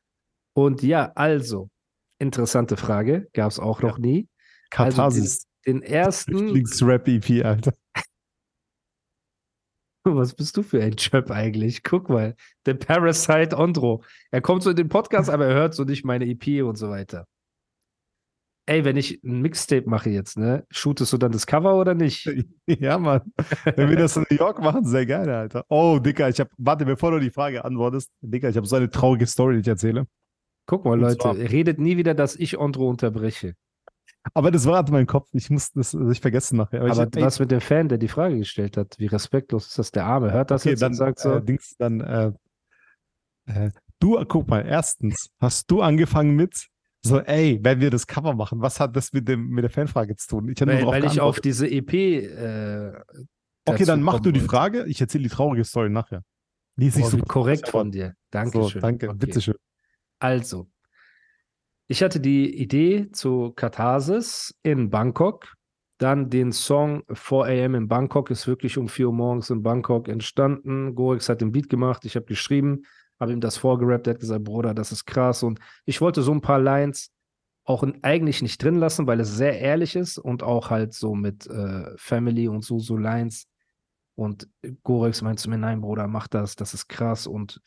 und 0.54 0.82
ja, 0.82 1.12
also, 1.16 1.70
interessante 2.20 2.78
Frage, 2.78 3.28
gab 3.34 3.52
es 3.52 3.60
auch 3.60 3.82
noch 3.82 3.98
nie. 3.98 4.28
Katharsis. 4.72 5.46
Den 5.66 5.84
ersten, 5.84 6.38
Lieblings-Rap-EP, 6.48 7.44
Alter. 7.46 7.74
Was 10.16 10.34
bist 10.34 10.56
du 10.58 10.64
für 10.64 10.82
ein 10.82 10.96
Chöp 10.96 11.32
eigentlich? 11.32 11.84
Guck 11.84 12.10
mal, 12.10 12.36
der 12.66 12.76
Parasite 12.76 13.58
Ondro. 13.58 14.04
Er 14.32 14.42
kommt 14.42 14.64
so 14.64 14.70
in 14.70 14.76
den 14.76 14.90
Podcast, 14.90 15.30
aber 15.30 15.48
er 15.48 15.56
hört 15.56 15.74
so 15.74 15.84
nicht 15.84 16.06
meine 16.06 16.26
EP 16.26 16.64
und 16.64 16.78
so 16.78 16.90
weiter. 16.90 17.26
Ey, 18.66 18.86
wenn 18.86 18.98
ich 18.98 19.24
ein 19.24 19.42
Mixtape 19.42 19.90
mache 19.90 20.12
jetzt, 20.12 20.38
ne, 20.38 20.64
shootest 20.70 21.12
du 21.12 21.18
dann 21.18 21.32
das 21.32 21.48
Cover 21.48 21.76
oder 21.76 21.96
nicht? 21.96 22.30
Ja, 22.68 23.00
Mann. 23.00 23.34
Wenn 23.76 23.90
wir 23.90 23.98
das 23.98 24.16
in 24.16 24.26
New 24.30 24.38
York 24.38 24.60
machen, 24.62 24.86
sehr 24.86 25.08
geil, 25.08 25.28
Alter. 25.28 25.66
Oh, 25.70 25.98
Dicker, 25.98 26.30
ich 26.30 26.40
habe, 26.40 26.52
warte, 26.60 26.86
bevor 26.86 27.10
du 27.10 27.20
die 27.20 27.32
Frage 27.32 27.66
antwortest, 27.66 28.12
Dicker, 28.22 28.48
ich 28.48 28.58
habe 28.58 28.68
so 28.68 28.76
eine 28.76 28.92
traurige 28.92 29.26
Story, 29.26 29.56
die 29.56 29.62
ich 29.62 29.68
erzähle. 29.68 30.06
Guck 30.68 30.86
mal, 30.86 31.00
Leute, 31.00 31.36
redet 31.36 31.80
nie 31.80 31.98
wieder, 31.98 32.14
dass 32.14 32.36
ich 32.36 32.60
Ondro 32.60 32.88
unterbreche. 32.88 33.56
Aber 34.34 34.52
das 34.52 34.66
war 34.66 34.76
halt 34.78 34.90
mein 34.90 35.08
Kopf. 35.08 35.30
Ich 35.34 35.50
muss 35.50 35.72
das 35.72 35.96
also 35.96 36.10
ich 36.12 36.20
vergessen 36.22 36.58
nachher. 36.58 36.82
Aber 36.82 36.92
ich, 36.92 37.16
ey, 37.16 37.22
was 37.24 37.40
mit 37.40 37.52
dem 37.52 37.62
Fan, 37.62 37.90
der 37.90 37.98
die 37.98 38.08
Frage 38.08 38.38
gestellt 38.38 38.78
hat? 38.78 38.96
Wie 39.00 39.08
respektlos 39.08 39.68
ist 39.68 39.80
das? 39.80 39.92
Der 39.92 40.06
Arme 40.06 40.32
hört 40.32 40.52
das 40.52 40.64
okay, 40.64 40.72
jetzt 40.72 40.82
dann 40.82 40.92
und 40.92 40.98
sagt 40.98 41.20
so, 41.20 41.36
äh, 41.36 41.42
Dings, 41.44 41.76
dann 41.78 42.02
äh, 42.02 42.32
äh, 43.48 43.72
du, 44.00 44.24
guck 44.26 44.48
mal, 44.48 44.66
erstens 44.66 45.30
hast 45.40 45.70
du 45.72 45.82
angefangen 45.82 46.36
mit 46.36 46.68
so, 47.02 47.20
ey, 47.20 47.60
wenn 47.64 47.80
wir 47.80 47.90
das 47.92 48.08
Cover 48.08 48.34
machen, 48.34 48.62
was 48.62 48.80
hat 48.80 48.94
das 48.96 49.14
mit 49.14 49.28
dem 49.28 49.48
mit 49.50 49.64
der 49.64 49.70
Fanfrage 49.70 50.16
zu 50.18 50.28
tun? 50.28 50.50
Ich 50.50 50.60
weil, 50.60 50.86
weil 50.86 51.06
ich 51.06 51.22
auf 51.22 51.40
diese 51.40 51.70
EP. 51.70 51.94
Äh, 51.94 52.94
Okay, 53.66 53.86
dann 53.86 54.02
mach 54.02 54.20
du 54.20 54.32
die. 54.32 54.40
Frage. 54.40 54.86
Ich 54.86 55.00
erzähle 55.00 55.24
die 55.26 55.30
traurige 55.30 55.64
Story 55.64 55.90
nachher. 55.90 56.24
Die 56.76 56.88
ist 56.88 56.98
nicht 56.98 57.10
so 57.10 57.18
korrekt 57.20 57.66
aber- 57.66 57.72
von 57.72 57.92
dir. 57.92 58.16
Dankeschön. 58.32 58.70
So, 58.70 58.80
danke, 58.80 59.10
Okay. 59.10 59.18
bitteschön. 59.18 59.56
Also, 60.20 60.68
ich 61.92 62.04
hatte 62.04 62.20
die 62.20 62.56
Idee 62.56 63.10
zu 63.12 63.52
Katharsis 63.56 64.56
in 64.62 64.92
Bangkok. 64.92 65.56
Dann 65.98 66.30
den 66.30 66.52
Song 66.52 67.02
4 67.12 67.40
AM 67.46 67.74
in 67.74 67.88
Bangkok 67.88 68.30
ist 68.30 68.46
wirklich 68.46 68.78
um 68.78 68.88
4 68.88 69.08
Uhr 69.08 69.14
morgens 69.14 69.50
in 69.50 69.64
Bangkok 69.64 70.08
entstanden. 70.08 70.94
Gorix 70.94 71.28
hat 71.30 71.42
den 71.42 71.52
Beat 71.52 71.68
gemacht, 71.68 72.06
ich 72.06 72.16
habe 72.16 72.28
geschrieben, 72.28 72.84
habe 73.20 73.34
ihm 73.34 73.42
das 73.42 73.58
vorgerappt. 73.58 74.06
Er 74.06 74.14
hat 74.14 74.20
gesagt, 74.20 74.44
Bruder, 74.44 74.76
das 74.76 74.92
ist 74.92 75.06
krass. 75.06 75.42
Und 75.42 75.60
ich 75.86 76.00
wollte 76.00 76.22
so 76.22 76.32
ein 76.32 76.42
paar 76.42 76.60
Lines 76.60 77.12
auch 77.64 77.82
in, 77.82 78.04
eigentlich 78.04 78.44
nicht 78.44 78.62
drin 78.64 78.76
lassen, 78.76 79.08
weil 79.08 79.20
es 79.20 79.36
sehr 79.36 79.60
ehrlich 79.60 79.96
ist 79.96 80.20
und 80.20 80.44
auch 80.44 80.70
halt 80.70 80.94
so 80.94 81.16
mit 81.16 81.48
äh, 81.48 81.98
Family 81.98 82.48
und 82.48 82.64
so, 82.64 82.78
so 82.78 82.98
Lines. 82.98 83.48
Und 84.14 84.48
Gorex 84.84 85.24
meinte 85.24 85.42
zu 85.42 85.50
mir, 85.50 85.58
nein, 85.58 85.82
Bruder, 85.82 86.08
mach 86.08 86.28
das, 86.28 86.56
das 86.56 86.76
ist 86.76 86.88
krass. 86.88 87.26
Und 87.26 87.62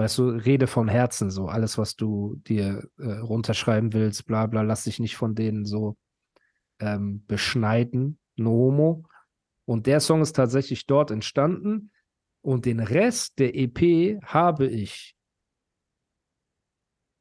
Weißt 0.00 0.16
du, 0.16 0.30
rede 0.30 0.66
von 0.66 0.88
Herzen, 0.88 1.30
so 1.30 1.48
alles, 1.48 1.76
was 1.76 1.94
du 1.94 2.36
dir 2.46 2.88
äh, 2.96 3.18
runterschreiben 3.18 3.92
willst, 3.92 4.24
bla 4.24 4.46
bla, 4.46 4.62
lass 4.62 4.84
dich 4.84 4.98
nicht 4.98 5.14
von 5.14 5.34
denen 5.34 5.66
so 5.66 5.98
ähm, 6.78 7.22
beschneiden, 7.26 8.18
no 8.34 8.50
homo. 8.50 9.04
Und 9.66 9.86
der 9.86 10.00
Song 10.00 10.22
ist 10.22 10.34
tatsächlich 10.34 10.86
dort 10.86 11.10
entstanden. 11.10 11.90
Und 12.40 12.64
den 12.64 12.80
Rest 12.80 13.38
der 13.40 13.54
EP 13.54 14.22
habe 14.24 14.68
ich 14.68 15.14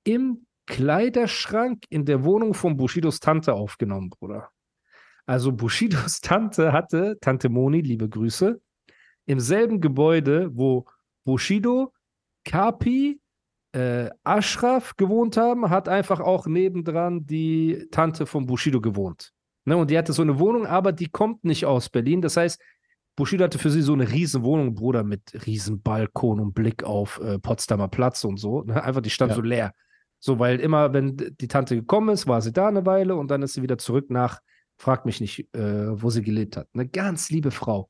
im 0.05 0.47
Kleiderschrank 0.65 1.83
in 1.89 2.05
der 2.05 2.23
Wohnung 2.23 2.53
von 2.53 2.77
Bushidos 2.77 3.19
Tante 3.19 3.55
aufgenommen, 3.55 4.09
Bruder. 4.09 4.51
Also 5.25 5.51
Bushidos 5.51 6.21
Tante 6.21 6.71
hatte, 6.71 7.17
Tante 7.19 7.49
Moni, 7.49 7.81
liebe 7.81 8.07
Grüße, 8.07 8.61
im 9.25 9.39
selben 9.41 9.81
Gebäude, 9.81 10.49
wo 10.53 10.85
Bushido, 11.25 11.91
Kapi, 12.49 13.21
äh, 13.73 14.09
Ashraf 14.23 14.95
gewohnt 14.95 15.38
haben, 15.38 15.69
hat 15.69 15.88
einfach 15.88 16.19
auch 16.19 16.47
nebendran 16.47 17.27
die 17.27 17.88
Tante 17.91 18.25
von 18.25 18.47
Bushido 18.47 18.81
gewohnt. 18.81 19.31
Ne, 19.65 19.77
und 19.77 19.91
die 19.91 19.97
hatte 19.99 20.13
so 20.13 20.23
eine 20.23 20.39
Wohnung, 20.39 20.65
aber 20.65 20.91
die 20.91 21.09
kommt 21.09 21.43
nicht 21.43 21.67
aus 21.67 21.89
Berlin. 21.89 22.21
Das 22.21 22.38
heißt, 22.38 22.59
Bushido 23.15 23.43
hatte 23.43 23.59
für 23.59 23.69
sie 23.69 23.83
so 23.83 23.93
eine 23.93 24.09
riesen 24.09 24.41
Wohnung, 24.43 24.73
Bruder, 24.73 25.03
mit 25.03 25.45
riesen 25.45 25.81
Balkon 25.83 26.39
und 26.39 26.53
Blick 26.55 26.83
auf 26.83 27.19
äh, 27.21 27.38
Potsdamer 27.38 27.88
Platz 27.88 28.23
und 28.23 28.38
so. 28.38 28.63
Ne? 28.63 28.81
Einfach, 28.83 29.01
die 29.01 29.12
stand 29.12 29.29
Ja. 29.31 29.35
so 29.35 29.41
leer. 29.43 29.73
So, 30.19 30.39
weil 30.39 30.59
immer, 30.59 30.91
wenn 30.93 31.15
die 31.39 31.47
Tante 31.47 31.75
gekommen 31.75 32.09
ist, 32.09 32.27
war 32.27 32.41
sie 32.41 32.51
da 32.51 32.67
eine 32.67 32.85
Weile 32.88 33.15
und 33.15 33.29
dann 33.29 33.43
ist 33.43 33.53
sie 33.53 33.62
wieder 33.62 33.77
zurück 33.77 34.09
nach, 34.09 34.39
frag 34.77 35.05
mich 35.05 35.21
nicht, 35.21 35.53
äh, 35.53 36.01
wo 36.01 36.09
sie 36.09 36.23
gelebt 36.23 36.57
hat. 36.57 36.67
Eine 36.73 36.88
ganz 36.88 37.29
liebe 37.29 37.51
Frau. 37.51 37.89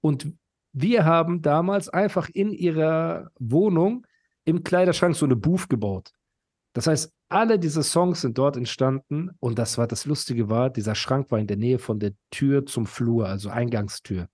Und 0.00 0.32
wir 0.72 1.04
haben 1.04 1.42
damals 1.42 1.88
einfach 1.88 2.28
in 2.28 2.52
ihrer 2.52 3.30
Wohnung 3.38 4.06
im 4.44 4.64
Kleiderschrank 4.64 5.14
so 5.14 5.26
eine 5.26 5.36
Booth 5.36 5.68
gebaut. 5.68 6.12
Das 6.72 6.86
heißt, 6.86 7.12
alle 7.28 7.58
diese 7.58 7.82
Songs 7.82 8.22
sind 8.22 8.38
dort 8.38 8.56
entstanden 8.56 9.30
und 9.40 9.58
das 9.58 9.78
war 9.78 9.86
das 9.86 10.06
Lustige 10.06 10.48
war, 10.48 10.70
dieser 10.70 10.94
Schrank 10.94 11.30
war 11.30 11.38
in 11.38 11.46
der 11.46 11.56
Nähe 11.56 11.78
von 11.78 11.98
der 11.98 12.12
Tür 12.30 12.66
zum 12.66 12.86
Flur, 12.86 13.28
also 13.28 13.50
Eingangstür. 13.50 14.28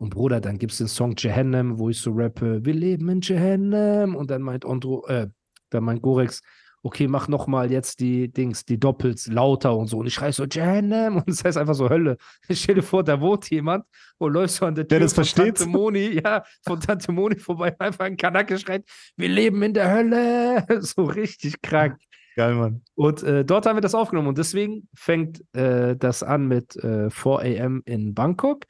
Und 0.00 0.10
Bruder, 0.10 0.40
dann 0.40 0.58
gibt 0.58 0.72
es 0.72 0.78
den 0.78 0.88
Song 0.88 1.14
Jehennem, 1.18 1.78
wo 1.78 1.90
ich 1.90 2.00
so 2.00 2.12
rappe, 2.14 2.64
wir 2.64 2.72
leben 2.72 3.08
in 3.10 3.20
Jehennem. 3.20 4.16
Und 4.16 4.30
dann 4.30 4.40
meint 4.40 4.64
Ondro, 4.64 5.06
äh, 5.06 5.28
dann 5.68 5.84
meint 5.84 6.00
Gorex, 6.00 6.40
okay, 6.82 7.08
mach 7.08 7.28
noch 7.28 7.46
mal 7.46 7.70
jetzt 7.70 8.00
die 8.00 8.32
Dings, 8.32 8.64
die 8.64 8.78
Doppels 8.78 9.26
lauter 9.26 9.76
und 9.76 9.88
so. 9.88 9.98
Und 9.98 10.06
ich 10.06 10.14
schreie 10.14 10.32
so 10.32 10.44
Jehennem 10.44 11.16
und 11.18 11.28
das 11.28 11.44
heißt 11.44 11.58
einfach 11.58 11.74
so 11.74 11.88
Hölle. 11.88 12.16
Stell 12.50 12.76
dir 12.76 12.82
vor, 12.82 13.04
da 13.04 13.20
wohnt 13.20 13.50
jemand 13.50 13.84
und 14.18 14.32
läufst 14.32 14.56
so 14.56 14.66
an 14.66 14.74
der 14.74 14.84
Tür 14.84 14.98
Der 14.98 15.00
das 15.00 15.12
von 15.12 15.24
versteht? 15.24 15.58
Tante 15.58 15.66
Moni, 15.66 16.20
ja, 16.24 16.42
von 16.64 16.80
Tante 16.80 17.12
Moni 17.12 17.38
vorbei, 17.38 17.74
einfach 17.78 18.06
ein 18.06 18.16
Kanake 18.16 18.58
schreit, 18.58 18.84
wir 19.16 19.28
leben 19.28 19.62
in 19.62 19.74
der 19.74 19.92
Hölle. 19.92 20.66
So 20.80 21.04
richtig 21.04 21.60
krank. 21.62 21.98
Geil, 22.36 22.54
Mann. 22.54 22.82
Und 22.94 23.22
äh, 23.22 23.44
dort 23.44 23.66
haben 23.66 23.76
wir 23.76 23.82
das 23.82 23.94
aufgenommen. 23.94 24.28
Und 24.28 24.38
deswegen 24.38 24.88
fängt 24.94 25.44
äh, 25.54 25.94
das 25.96 26.22
an 26.22 26.48
mit 26.48 26.76
äh, 26.76 27.10
4 27.10 27.38
a.m. 27.38 27.82
in 27.84 28.14
Bangkok 28.14 28.64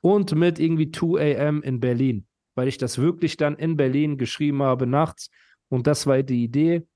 und 0.00 0.34
mit 0.34 0.58
irgendwie 0.58 0.90
2 0.90 1.20
a.m. 1.20 1.62
in 1.62 1.80
Berlin, 1.80 2.26
weil 2.54 2.68
ich 2.68 2.76
das 2.76 2.98
wirklich 2.98 3.36
dann 3.36 3.56
in 3.56 3.76
Berlin 3.76 4.18
geschrieben 4.18 4.62
habe 4.62 4.86
nachts. 4.86 5.30
Und 5.68 5.86
das 5.86 6.06
war 6.06 6.22
die 6.22 6.44
Idee 6.44 6.86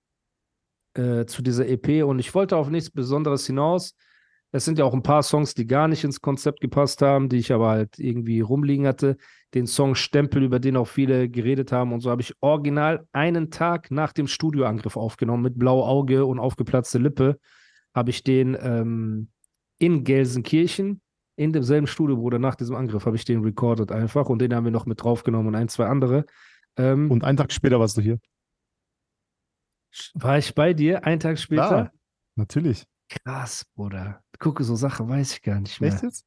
äh, 0.95 1.27
zu 1.27 1.43
dieser 1.43 1.69
EP. 1.69 2.05
Und 2.05 2.19
ich 2.19 2.35
wollte 2.35 2.57
auf 2.57 2.71
nichts 2.71 2.91
Besonderes 2.91 3.47
hinaus. 3.47 3.95
Es 4.51 4.65
sind 4.65 4.79
ja 4.79 4.85
auch 4.85 4.95
ein 4.95 5.03
paar 5.03 5.23
Songs, 5.23 5.55
die 5.55 5.67
gar 5.67 5.89
nicht 5.89 6.05
ins 6.05 6.21
Konzept 6.23 6.61
gepasst 6.61 7.03
haben, 7.03 7.29
die 7.29 7.37
ich 7.37 7.53
aber 7.53 7.69
halt 7.69 7.99
irgendwie 7.99 8.41
rumliegen 8.41 8.87
hatte. 8.87 9.19
Den 9.55 9.67
Song 9.67 9.95
Stempel, 9.95 10.43
über 10.43 10.59
den 10.59 10.77
auch 10.77 10.89
viele 10.89 11.29
geredet 11.29 11.71
haben. 11.71 11.93
Und 11.93 12.01
so 12.01 12.11
habe 12.11 12.23
ich 12.23 12.35
original 12.41 13.07
einen 13.13 13.51
Tag 13.51 13.91
nach 13.91 14.13
dem 14.13 14.27
Studioangriff 14.27 14.97
aufgenommen 14.97 15.43
mit 15.43 15.59
blau 15.59 15.85
Auge 15.85 16.25
und 16.25 16.39
aufgeplatzte 16.39 16.99
Lippe. 16.99 17.39
Habe 17.95 18.11
ich 18.11 18.25
den 18.25 18.57
ähm, 18.61 19.29
in 19.79 20.05
Gelsenkirchen, 20.05 21.03
in 21.37 21.53
demselben 21.53 21.87
Studio, 21.87 22.17
Bruder, 22.17 22.39
nach 22.39 22.55
diesem 22.55 22.75
Angriff, 22.75 23.05
habe 23.05 23.17
ich 23.17 23.25
den 23.25 23.43
recorded 23.43 23.93
einfach. 23.93 24.29
Und 24.29 24.41
den 24.41 24.55
haben 24.55 24.65
wir 24.65 24.73
noch 24.73 24.87
mit 24.87 25.03
draufgenommen 25.03 25.49
und 25.49 25.55
ein, 25.55 25.69
zwei 25.69 25.87
andere. 25.87 26.25
Ähm, 26.79 27.11
Und 27.11 27.23
einen 27.23 27.37
Tag 27.37 27.53
später 27.53 27.79
warst 27.79 27.97
du 27.99 28.01
hier. 28.01 28.19
War 30.15 30.39
ich 30.39 30.55
bei 30.55 30.75
dir, 30.75 31.05
einen 31.05 31.21
Tag 31.21 31.39
später? 31.39 31.67
Klar. 31.69 31.93
Natürlich. 32.37 32.85
Krass, 33.09 33.65
Bruder. 33.75 34.23
Gucke, 34.39 34.63
so 34.65 34.77
Sachen 34.77 35.09
weiß 35.09 35.33
ich 35.33 35.43
gar 35.43 35.61
nicht 35.61 35.81
mehr. 35.81 35.93
Echt 35.93 36.03
jetzt? 36.03 36.25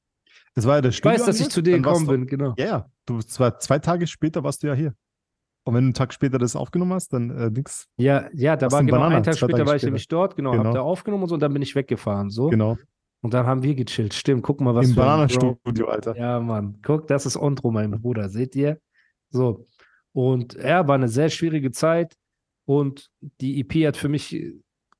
Es 0.55 0.65
war 0.65 0.75
ja 0.75 0.81
der 0.81 0.91
Ich 0.91 1.03
weiß, 1.03 1.25
dass 1.25 1.39
ich 1.39 1.49
zu 1.49 1.61
dir 1.61 1.77
gekommen 1.77 2.05
du- 2.05 2.11
bin, 2.11 2.27
genau. 2.27 2.53
Ja, 2.57 2.65
ja. 2.65 2.85
Du 3.05 3.19
zwar 3.21 3.59
zwei 3.59 3.79
Tage 3.79 4.07
später 4.07 4.43
warst 4.43 4.63
du 4.63 4.67
ja 4.67 4.73
hier. 4.73 4.93
Und 5.63 5.75
wenn 5.75 5.83
du 5.83 5.87
einen 5.87 5.93
Tag 5.93 6.11
später 6.11 6.39
das 6.39 6.55
aufgenommen 6.55 6.93
hast, 6.93 7.13
dann 7.13 7.29
äh, 7.29 7.49
nix. 7.51 7.87
Ja, 7.97 8.27
ja, 8.33 8.55
da 8.55 8.71
war 8.71 8.81
genau 8.83 8.97
Banana? 8.97 9.17
ein 9.17 9.23
Tag 9.23 9.35
Zwei 9.35 9.45
später 9.45 9.57
Tage 9.59 9.67
war 9.67 9.75
ich 9.75 9.81
später. 9.81 9.91
nämlich 9.91 10.07
dort, 10.07 10.35
genau, 10.35 10.51
Genau. 10.53 10.65
hab 10.65 10.73
da 10.73 10.81
aufgenommen 10.81 11.23
und 11.23 11.29
so, 11.29 11.35
und 11.35 11.41
dann 11.41 11.53
bin 11.53 11.61
ich 11.61 11.75
weggefahren, 11.75 12.29
so. 12.31 12.49
Genau. 12.49 12.77
Und 13.21 13.33
dann 13.35 13.45
haben 13.45 13.61
wir 13.61 13.75
gechillt. 13.75 14.15
Stimmt, 14.15 14.41
guck 14.41 14.59
mal, 14.59 14.73
was 14.73 14.89
Im 14.89 14.95
Bananenstudio, 14.95 15.87
Alter. 15.87 16.17
Ja, 16.17 16.39
Mann. 16.39 16.79
Guck, 16.83 17.05
das 17.07 17.27
ist 17.27 17.37
Ondro, 17.37 17.69
mein 17.69 17.91
Bruder. 18.01 18.27
Seht 18.29 18.55
ihr? 18.55 18.81
So. 19.29 19.67
Und 20.13 20.55
er 20.55 20.87
war 20.87 20.95
eine 20.95 21.07
sehr 21.07 21.29
schwierige 21.29 21.71
Zeit. 21.71 22.15
Und 22.71 23.09
die 23.41 23.59
EP 23.59 23.85
hat 23.85 23.97
für 23.97 24.07
mich 24.07 24.41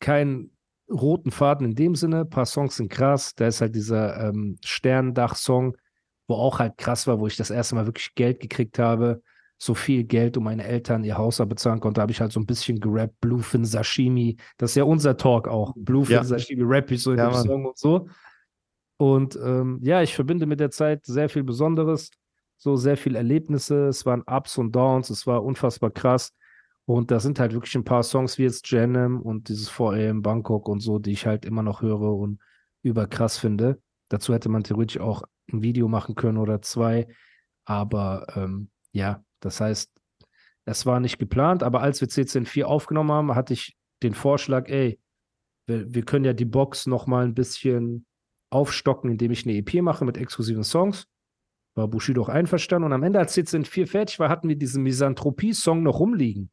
keinen 0.02 0.52
roten 0.92 1.32
Faden 1.32 1.68
in 1.68 1.76
dem 1.76 1.96
Sinne. 1.96 2.22
Ein 2.22 2.30
paar 2.30 2.46
Songs 2.46 2.76
sind 2.76 2.92
krass. 2.92 3.34
Da 3.34 3.48
ist 3.48 3.62
halt 3.62 3.76
dieser 3.76 4.28
ähm, 4.28 4.58
Sternendach-Song, 4.66 5.78
wo 6.28 6.36
auch 6.36 6.60
halt 6.60 6.78
krass 6.78 7.08
war, 7.08 7.22
wo 7.22 7.28
ich 7.28 7.38
das 7.38 7.50
erste 7.50 7.76
Mal 7.76 7.86
wirklich 7.86 8.14
Geld 8.14 8.42
gekriegt 8.42 8.78
habe. 8.78 9.22
So 9.58 9.74
viel 9.74 10.04
Geld, 10.04 10.36
um 10.36 10.44
meine 10.44 10.66
Eltern 10.66 11.06
ihr 11.06 11.18
Haus 11.18 11.38
bezahlen 11.38 11.80
konnte, 11.80 12.02
habe 12.02 12.12
ich 12.12 12.20
halt 12.20 12.34
so 12.34 12.42
ein 12.42 12.46
bisschen 12.46 12.78
gerappt. 12.82 13.22
Bluefin 13.22 13.64
Sashimi. 13.64 14.36
Das 14.58 14.72
ist 14.72 14.76
ja 14.76 14.84
unser 14.84 15.16
Talk 15.16 15.48
auch. 15.48 15.74
Bluefin 15.78 16.16
Ja. 16.16 16.24
Sashimi 16.26 16.64
rap 16.64 16.92
ich 16.92 17.02
so 17.02 17.14
in 17.14 17.20
Ja, 17.20 17.30
dem 17.30 17.32
Mann. 17.36 17.48
Song 17.48 17.66
und 17.68 17.78
so. 17.78 18.10
Und 18.98 19.40
ähm, 19.42 19.80
ja, 19.82 20.02
ich 20.02 20.14
verbinde 20.14 20.46
mit 20.46 20.60
der 20.60 20.72
Zeit 20.72 21.06
sehr 21.06 21.30
viel 21.30 21.44
Besonderes, 21.46 22.10
so 22.58 22.76
sehr 22.76 22.98
viel 22.98 23.16
Erlebnisse. 23.16 23.88
Es 23.88 24.06
waren 24.06 24.24
Ups 24.28 24.58
und 24.58 24.76
Downs, 24.76 25.10
es 25.10 25.26
war 25.26 25.42
unfassbar 25.42 25.92
krass. 25.92 26.34
Und 26.86 27.12
da 27.12 27.20
sind 27.20 27.40
halt 27.40 27.54
wirklich 27.54 27.76
ein 27.76 27.84
paar 27.84 28.04
Songs 28.04 28.38
wie 28.38 28.44
jetzt 28.44 28.70
Janem 28.70 29.22
und 29.22 29.50
dieses 29.50 29.70
4 29.70 30.10
AM 30.10 30.22
Bangkok 30.22 30.68
und 30.68 30.80
so, 30.80 31.00
die 31.00 31.12
ich 31.12 31.26
halt 31.26 31.46
immer 31.46 31.64
noch 31.64 31.82
höre 31.82 32.16
und 32.16 32.40
überkrass 32.84 33.38
finde. 33.38 33.82
Dazu 34.10 34.34
hätte 34.34 34.50
man 34.50 34.64
theoretisch 34.64 35.00
auch 35.00 35.24
ein 35.52 35.62
Video 35.62 35.88
machen 35.88 36.16
können 36.16 36.38
oder 36.38 36.62
zwei. 36.62 37.08
Aber 37.66 38.28
ähm, 38.36 38.70
ja, 38.92 39.24
das 39.40 39.62
heißt, 39.62 39.92
es 40.66 40.86
war 40.86 41.00
nicht 41.00 41.18
geplant, 41.18 41.64
aber 41.64 41.82
als 41.82 42.02
wir 42.02 42.08
CCN4 42.08 42.64
aufgenommen 42.64 43.12
haben, 43.12 43.36
hatte 43.36 43.54
ich 43.54 43.78
den 44.04 44.14
Vorschlag, 44.14 44.68
ey, 44.70 45.00
wir, 45.68 45.94
wir 45.94 46.04
können 46.04 46.26
ja 46.26 46.34
die 46.34 46.46
Box 46.46 46.88
noch 46.88 47.08
mal 47.08 47.24
ein 47.24 47.34
bisschen 47.34 48.06
aufstocken, 48.50 49.10
indem 49.10 49.32
ich 49.32 49.46
eine 49.46 49.56
EP 49.56 49.82
mache 49.82 50.06
mit 50.06 50.18
exklusiven 50.18 50.64
Songs. 50.64 51.08
War 51.76 51.88
Bushido 51.88 52.22
auch 52.22 52.30
einverstanden. 52.30 52.88
Und 52.88 52.94
am 52.94 53.04
Ende, 53.04 53.20
als 53.20 53.38
CCN4 53.38 53.88
fertig 53.88 54.20
war, 54.20 54.30
hatten 54.30 54.50
wir 54.50 54.58
diesen 54.58 54.84
Misanthropie-Song 54.84 55.84
noch 55.84 56.00
rumliegen. 56.00 56.52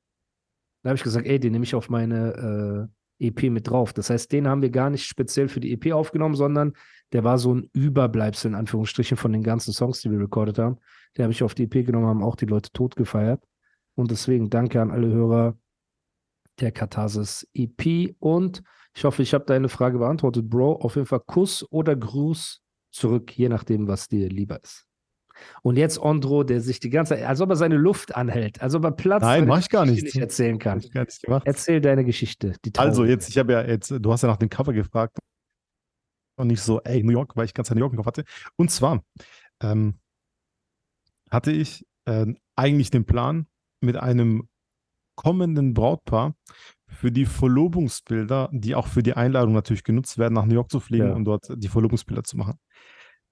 Da 0.83 0.91
habe 0.91 0.97
ich 0.97 1.03
gesagt, 1.03 1.27
ey, 1.27 1.41
den 1.41 1.53
nehme 1.53 1.65
ich 1.65 1.75
auf 1.75 1.91
meine 1.91 2.89
äh, 3.21 3.27
EP 3.27 3.51
mit 3.51 3.69
drauf. 3.69 3.93
Das 3.93 4.11
heißt, 4.11 4.31
den 4.33 4.47
haben 4.47 4.63
wir 4.63 4.71
gar 4.71 4.91
nicht 4.91 5.07
speziell 5.07 5.49
für 5.49 5.61
die 5.61 5.73
EP 5.73 5.93
aufgenommen, 5.93 6.35
sondern 6.35 6.75
der 7.13 7.25
war 7.25 7.39
so 7.39 7.55
ein 7.55 7.69
Überbleibsel 7.73 8.51
in 8.51 8.55
Anführungsstrichen 8.55 9.17
von 9.17 9.33
den 9.33 9.43
ganzen 9.43 9.73
Songs, 9.73 10.01
die 10.01 10.11
wir 10.11 10.21
recorded 10.21 10.59
haben. 10.59 10.79
Den 11.17 11.25
habe 11.25 11.33
ich 11.33 11.43
auf 11.43 11.55
die 11.55 11.65
EP 11.65 11.85
genommen, 11.85 12.07
haben 12.07 12.23
auch 12.23 12.37
die 12.37 12.47
Leute 12.47 12.71
tot 12.73 12.97
gefeiert. 12.97 13.43
Und 13.95 14.11
deswegen 14.11 14.51
danke 14.51 14.81
an 14.81 14.91
alle 14.91 15.09
Hörer 15.09 15.59
der 16.61 16.73
Katharsis 16.73 17.49
EP. 17.55 18.15
Und 18.21 18.63
ich 18.95 19.05
hoffe, 19.05 19.23
ich 19.23 19.35
habe 19.35 19.45
deine 19.45 19.69
Frage 19.69 19.99
beantwortet, 19.99 20.49
Bro. 20.49 20.77
Auf 20.77 20.97
jeden 20.97 21.07
Fall 21.07 21.21
Kuss 21.21 21.67
oder 21.71 21.97
Gruß 21.97 22.61
zurück, 22.91 23.37
je 23.37 23.49
nachdem, 23.49 23.89
was 23.89 24.09
dir 24.09 24.29
lieber 24.29 24.63
ist. 24.63 24.88
Und 25.63 25.77
jetzt 25.77 25.99
Ondro, 25.99 26.45
der 26.45 26.61
sich 26.61 26.81
die 26.81 26.91
ganze 26.91 27.15
Zeit, 27.15 27.25
als 27.25 27.41
ob 27.41 27.51
er 27.51 27.57
seine 27.57 27.77
Luft 27.77 28.15
anhält, 28.15 28.61
als 28.61 28.75
ob 28.75 28.85
er 28.85 28.93
Platz 28.93 29.23
Nein, 29.23 29.47
mach 29.47 29.59
ich 29.61 29.69
gar 29.69 29.85
Geschichte 29.87 30.07
nicht. 30.07 30.17
erzählen 30.17 30.59
kann. 30.59 30.79
Ich 30.79 30.91
gar 30.91 31.05
nicht 31.05 31.23
gemacht. 31.23 31.43
Erzähl 31.47 31.81
deine 31.81 32.05
Geschichte. 32.05 32.55
Also 32.77 33.05
jetzt, 33.05 33.29
ich 33.29 33.39
habe 33.39 33.53
ja 33.53 33.63
jetzt, 33.65 33.91
du 33.91 34.13
hast 34.13 34.23
ja 34.23 34.29
nach 34.29 34.37
dem 34.37 34.49
Cover 34.49 34.73
gefragt 34.73 35.19
und 36.39 36.49
nicht 36.49 36.63
so, 36.63 36.81
ey, 36.83 37.03
New 37.03 37.13
York, 37.13 37.37
weil 37.37 37.45
ich 37.47 37.55
ganz 37.55 37.71
New 37.71 37.79
York 37.79 37.93
im 37.93 37.97
Kopf 37.99 38.07
hatte. 38.07 38.25
Und 38.57 38.71
zwar 38.71 39.03
ähm, 39.63 39.95
hatte 41.31 41.51
ich 41.53 41.85
äh, 42.07 42.27
eigentlich 42.57 42.91
den 42.91 43.05
Plan, 43.05 43.47
mit 43.81 43.97
einem 43.97 44.49
kommenden 45.17 45.75
Brautpaar 45.75 46.35
für 46.89 47.11
die 47.13 47.27
Verlobungsbilder, 47.27 48.49
die 48.53 48.75
auch 48.75 48.87
für 48.87 49.03
die 49.03 49.15
Einladung 49.15 49.53
natürlich 49.53 49.85
genutzt 49.85 50.19
werden, 50.19 50.35
nach 50.35 50.47
New 50.47 50.55
York 50.55 50.71
zu 50.71 50.81
fliegen 50.81 51.09
Ja. 51.09 51.15
und 51.15 51.25
dort 51.25 51.47
die 51.57 51.69
Verlobungsbilder 51.69 52.25
zu 52.25 52.37
machen. 52.37 52.59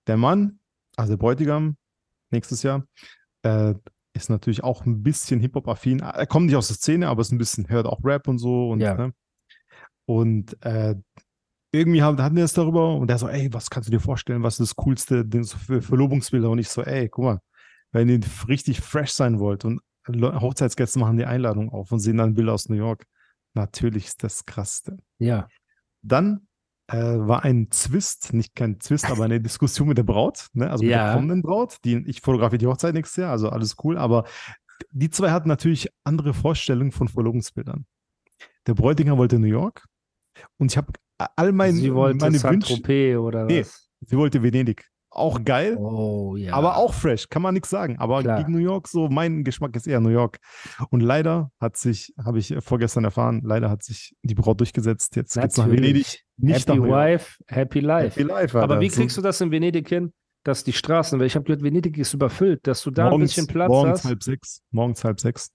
Der 0.06 0.16
Mann, 0.16 0.60
also 0.96 1.12
der 1.12 1.16
Bräutigam, 1.18 1.76
nächstes 2.36 2.62
Jahr, 2.62 2.84
äh, 3.42 3.74
ist 4.14 4.30
natürlich 4.30 4.62
auch 4.64 4.86
ein 4.86 5.02
bisschen 5.02 5.40
Hip-Hop-affin. 5.40 6.00
Er 6.00 6.26
kommt 6.26 6.46
nicht 6.46 6.56
aus 6.56 6.68
der 6.68 6.76
Szene, 6.76 7.08
aber 7.08 7.20
ist 7.20 7.32
ein 7.32 7.38
bisschen, 7.38 7.68
hört 7.68 7.86
auch 7.86 8.02
Rap 8.04 8.28
und 8.28 8.38
so. 8.38 8.70
Und, 8.70 8.80
Ja. 8.80 8.94
ne? 8.94 9.12
und 10.06 10.56
äh, 10.64 10.94
irgendwie 11.72 12.02
haben, 12.02 12.20
hatten 12.22 12.36
wir 12.36 12.44
es 12.44 12.54
darüber 12.54 12.94
und 12.96 13.08
der 13.08 13.18
so, 13.18 13.28
ey, 13.28 13.52
was 13.52 13.68
kannst 13.68 13.88
du 13.88 13.90
dir 13.90 14.00
vorstellen, 14.00 14.42
was 14.42 14.54
ist 14.60 14.70
das 14.70 14.76
Coolste 14.76 15.26
für 15.66 15.82
Verlobungsbilder? 15.82 16.48
Und 16.48 16.58
ich 16.58 16.68
so, 16.68 16.82
ey, 16.82 17.08
guck 17.08 17.24
mal, 17.24 17.40
wenn 17.92 18.08
ihr 18.08 18.20
richtig 18.48 18.80
fresh 18.80 19.10
sein 19.12 19.38
wollt 19.38 19.64
und 19.64 19.80
Hochzeitsgäste 20.08 20.98
machen 20.98 21.16
die 21.18 21.24
Einladung 21.26 21.70
auf 21.70 21.90
und 21.92 21.98
sehen 21.98 22.16
dann 22.18 22.34
Bilder 22.34 22.54
aus 22.54 22.68
New 22.68 22.76
York. 22.76 23.04
Natürlich 23.54 24.06
ist 24.06 24.22
das 24.22 24.46
krasseste. 24.46 24.96
Ja. 25.18 25.48
Dann 26.02 26.45
äh, 26.88 26.96
war 26.96 27.44
ein 27.44 27.68
Zwist, 27.70 28.32
nicht 28.32 28.54
kein 28.54 28.78
Zwist, 28.80 29.10
aber 29.10 29.24
eine 29.24 29.40
Diskussion 29.40 29.88
mit 29.88 29.98
der 29.98 30.04
Braut, 30.04 30.48
ne? 30.52 30.70
also 30.70 30.82
mit 30.84 30.92
Ja. 30.92 31.06
der 31.06 31.14
kommenden 31.14 31.42
Braut. 31.42 31.78
Die, 31.84 31.96
ich 32.06 32.20
fotografiere 32.20 32.58
die 32.58 32.66
Hochzeit 32.66 32.94
nächstes 32.94 33.16
Jahr, 33.16 33.32
also 33.32 33.48
alles 33.48 33.76
cool. 33.84 33.98
Aber 33.98 34.24
die 34.92 35.10
zwei 35.10 35.30
hatten 35.30 35.48
natürlich 35.48 35.88
andere 36.04 36.34
Vorstellungen 36.34 36.92
von 36.92 37.08
Verlobungsbildern. 37.08 37.86
Der 38.66 38.74
Bräutigam 38.74 39.18
wollte 39.18 39.38
New 39.38 39.46
York 39.46 39.86
und 40.58 40.70
ich 40.72 40.76
habe 40.76 40.92
all 41.36 41.52
mein, 41.52 41.74
Sie 41.76 41.94
wollte 41.94 42.18
meine 42.18 42.42
Wünsche. 42.42 43.18
Oder 43.20 43.44
Nee. 43.46 43.60
was? 43.60 43.88
Sie 44.02 44.16
wollte 44.16 44.42
Venedig. 44.42 44.88
Auch 45.16 45.42
geil, 45.44 45.76
Oh, 45.78 46.36
ja. 46.36 46.52
aber 46.52 46.76
auch 46.76 46.92
fresh, 46.92 47.28
kann 47.28 47.40
man 47.42 47.54
nichts 47.54 47.70
sagen. 47.70 47.98
Aber 47.98 48.20
Klar. 48.22 48.38
gegen 48.38 48.52
New 48.52 48.58
York, 48.58 48.86
so 48.86 49.08
mein 49.08 49.44
Geschmack 49.44 49.74
ist 49.74 49.86
eher 49.86 50.00
New 50.00 50.10
York. 50.10 50.38
Und 50.90 51.00
leider 51.00 51.50
hat 51.58 51.76
sich, 51.76 52.12
habe 52.22 52.38
ich 52.38 52.54
vorgestern 52.60 53.04
erfahren, 53.04 53.40
leider 53.44 53.70
hat 53.70 53.82
sich 53.82 54.14
die 54.22 54.34
Braut 54.34 54.60
durchgesetzt. 54.60 55.16
Jetzt 55.16 55.34
geht's 55.40 55.56
nach 55.56 55.66
Natürlich. 55.66 55.82
Venedig, 55.90 56.24
nicht 56.36 56.68
Happy 56.68 56.78
nach. 56.80 56.86
Wife, 56.88 57.42
Happy 57.48 57.80
Life. 57.80 58.20
Happy 58.20 58.22
Life, 58.28 58.60
Aber 58.60 58.78
wie 58.80 58.88
kriegst 58.88 59.16
du 59.16 59.22
das 59.22 59.40
in 59.40 59.50
Venedig 59.50 59.88
hin, 59.88 60.12
dass 60.44 60.62
die 60.64 60.72
Straßen, 60.72 61.18
weil 61.18 61.26
ich 61.26 61.34
habe 61.34 61.44
gehört, 61.44 61.62
Venedig 61.62 61.96
ist 61.98 62.12
überfüllt, 62.14 62.66
dass 62.66 62.82
du 62.82 62.90
da 62.90 63.06
ein 63.06 63.10
morgens, 63.10 63.30
bisschen 63.30 63.46
Platz 63.46 63.68
morgens 63.68 63.92
hast. 64.00 64.04
halb 64.04 64.22
sechs. 64.22 64.60
Morgens 64.70 65.02
halb 65.04 65.18
sechs. 65.18 65.50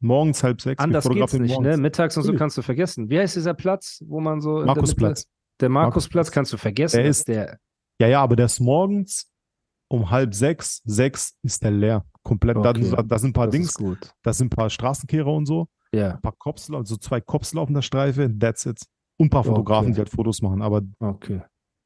Morgens 0.00 0.42
halb 0.44 0.60
sechs. 0.60 0.78
Anders 0.82 1.08
geht's 1.08 1.32
nicht, 1.32 1.50
ne? 1.50 1.54
morgens. 1.68 1.78
Mittags 1.80 2.16
und 2.16 2.22
so 2.22 2.34
kannst 2.34 2.56
du 2.58 2.62
vergessen. 2.62 3.08
Wie 3.10 3.18
heißt 3.18 3.36
dieser 3.36 3.54
Platz, 3.54 4.02
wo 4.06 4.20
man 4.20 4.40
so 4.40 4.64
Markusplatz. 4.64 5.26
Der 5.60 5.68
Markusplatz 5.68 6.30
kannst 6.30 6.52
du 6.52 6.56
vergessen. 6.58 6.96
Der 6.96 7.06
ist- 7.06 7.26
der 7.28 7.58
Ja, 8.00 8.08
ja, 8.08 8.22
aber 8.22 8.36
der 8.36 8.46
ist 8.46 8.60
morgens 8.60 9.30
um 9.88 10.10
halb 10.10 10.34
sechs, 10.34 10.82
sechs 10.84 11.36
ist 11.42 11.62
der 11.62 11.70
leer. 11.70 12.04
Komplett. 12.22 12.56
Okay. 12.56 12.90
Da, 12.90 13.02
da 13.02 13.18
sind 13.18 13.30
ein 13.30 13.32
paar 13.34 13.46
das 13.46 13.52
Dings, 13.52 13.74
gut. 13.74 13.98
da 14.22 14.32
sind 14.32 14.46
ein 14.46 14.50
paar 14.56 14.70
Straßenkehrer 14.70 15.30
und 15.32 15.46
so, 15.46 15.68
Ja, 15.94 16.12
ein 16.14 16.20
paar 16.22 16.34
Cops, 16.38 16.70
also 16.70 16.96
zwei 16.96 17.20
Cops 17.20 17.52
laufen 17.52 17.74
der 17.74 17.82
Streife, 17.82 18.30
that's 18.38 18.64
it. 18.66 18.80
Und 19.18 19.26
ein 19.26 19.30
paar 19.30 19.44
Fotografen, 19.44 19.88
Okay. 19.88 19.94
die 19.94 19.98
halt 19.98 20.08
Fotos 20.10 20.40
machen, 20.42 20.62
aber 20.62 20.82
okay. 21.00 21.42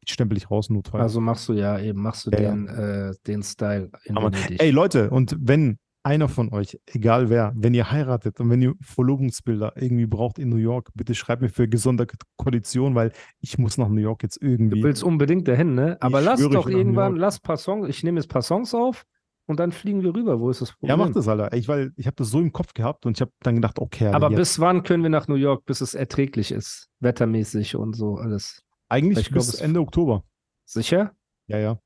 die 0.07 0.13
stempel 0.13 0.39
ich 0.39 0.51
raus, 0.51 0.71
notfalls. 0.71 1.03
Also 1.03 1.21
machst 1.21 1.49
du 1.49 1.53
ja 1.55 1.79
eben, 1.81 2.01
machst 2.01 2.27
du 2.27 2.31
Ja, 2.31 2.41
ja. 2.41 2.51
den, 2.53 2.69
Äh, 2.69 3.15
den 3.27 3.43
Style 3.43 3.91
in 4.05 4.17
Aber, 4.17 4.31
ey 4.59 4.71
Leute, 4.71 5.11
und 5.11 5.37
wenn 5.41 5.79
einer 6.09 6.29
von 6.29 6.53
euch, 6.53 6.79
egal 6.87 7.29
wer, 7.31 7.53
wenn 7.55 7.75
ihr 7.75 7.91
heiratet 7.91 8.41
und 8.41 8.51
wenn 8.51 8.63
ihr 8.63 8.75
Verlobungsbilder 8.81 9.75
irgendwie 9.77 10.07
braucht 10.07 10.39
in 10.39 10.49
New 10.49 10.57
York, 10.57 10.91
bitte 10.95 11.15
schreibt 11.15 11.43
mir 11.43 11.49
für 11.51 11.69
gesonderte 11.69 12.17
Konditionen, 12.37 12.95
weil 12.95 13.13
ich 13.41 13.59
muss 13.59 13.79
nach 13.79 13.89
New 13.89 14.01
York 14.01 14.23
jetzt 14.23 14.43
Du 14.43 14.47
irgendwie. 14.47 14.83
willst 14.83 15.03
unbedingt 15.05 15.47
dahin, 15.49 15.75
ne? 15.75 15.97
Aber 16.01 16.21
Ich 16.21 16.25
lass 16.27 16.41
schwöre, 16.41 16.53
doch 16.55 16.69
irgendwann, 16.69 17.17
lass 17.17 17.39
paar 17.41 17.57
Songs, 17.57 17.89
ich 17.89 18.03
nehme 18.03 18.19
jetzt 18.21 18.29
paar 18.29 18.43
Songs 18.43 18.75
auf 18.75 19.05
und 19.47 19.61
dann 19.61 19.73
fliegen 19.73 20.03
wir 20.03 20.15
rüber. 20.15 20.41
Wo 20.41 20.51
ist 20.51 20.61
das 20.61 20.73
Problem? 20.73 20.89
ja, 20.91 20.97
mach 20.97 21.13
das, 21.13 21.29
Alter. 21.29 21.53
Ich, 21.57 21.69
weil 21.69 21.93
ich 21.97 22.07
habe 22.07 22.17
das 22.17 22.31
so 22.31 22.41
im 22.41 22.53
Kopf 22.53 22.75
gehabt 22.75 23.07
und 23.07 23.17
ich 23.17 23.21
habe 23.21 23.33
dann 23.43 23.55
gedacht, 23.57 23.79
okay, 23.79 24.09
Aber 24.09 24.29
jetzt, 24.31 24.39
bis 24.39 24.61
wann 24.61 24.83
können 24.83 25.03
wir 25.03 25.11
nach 25.11 25.29
New 25.29 25.35
York, 25.37 25.65
bis 25.67 25.81
es 25.81 25.95
erträglich 25.95 26.53
ist, 26.53 26.89
wettermäßig 27.01 27.77
und 27.77 27.95
so 27.95 28.17
alles? 28.17 28.63
eigentlich 28.89 29.19
ich 29.19 29.29
glaub, 29.29 29.45
bis 29.45 29.55
es- 29.55 29.61
Ende 29.61 29.81
Oktober. 29.81 30.25
Sicher? 30.65 31.13
Ja, 31.47 31.59
ja. 31.59 31.79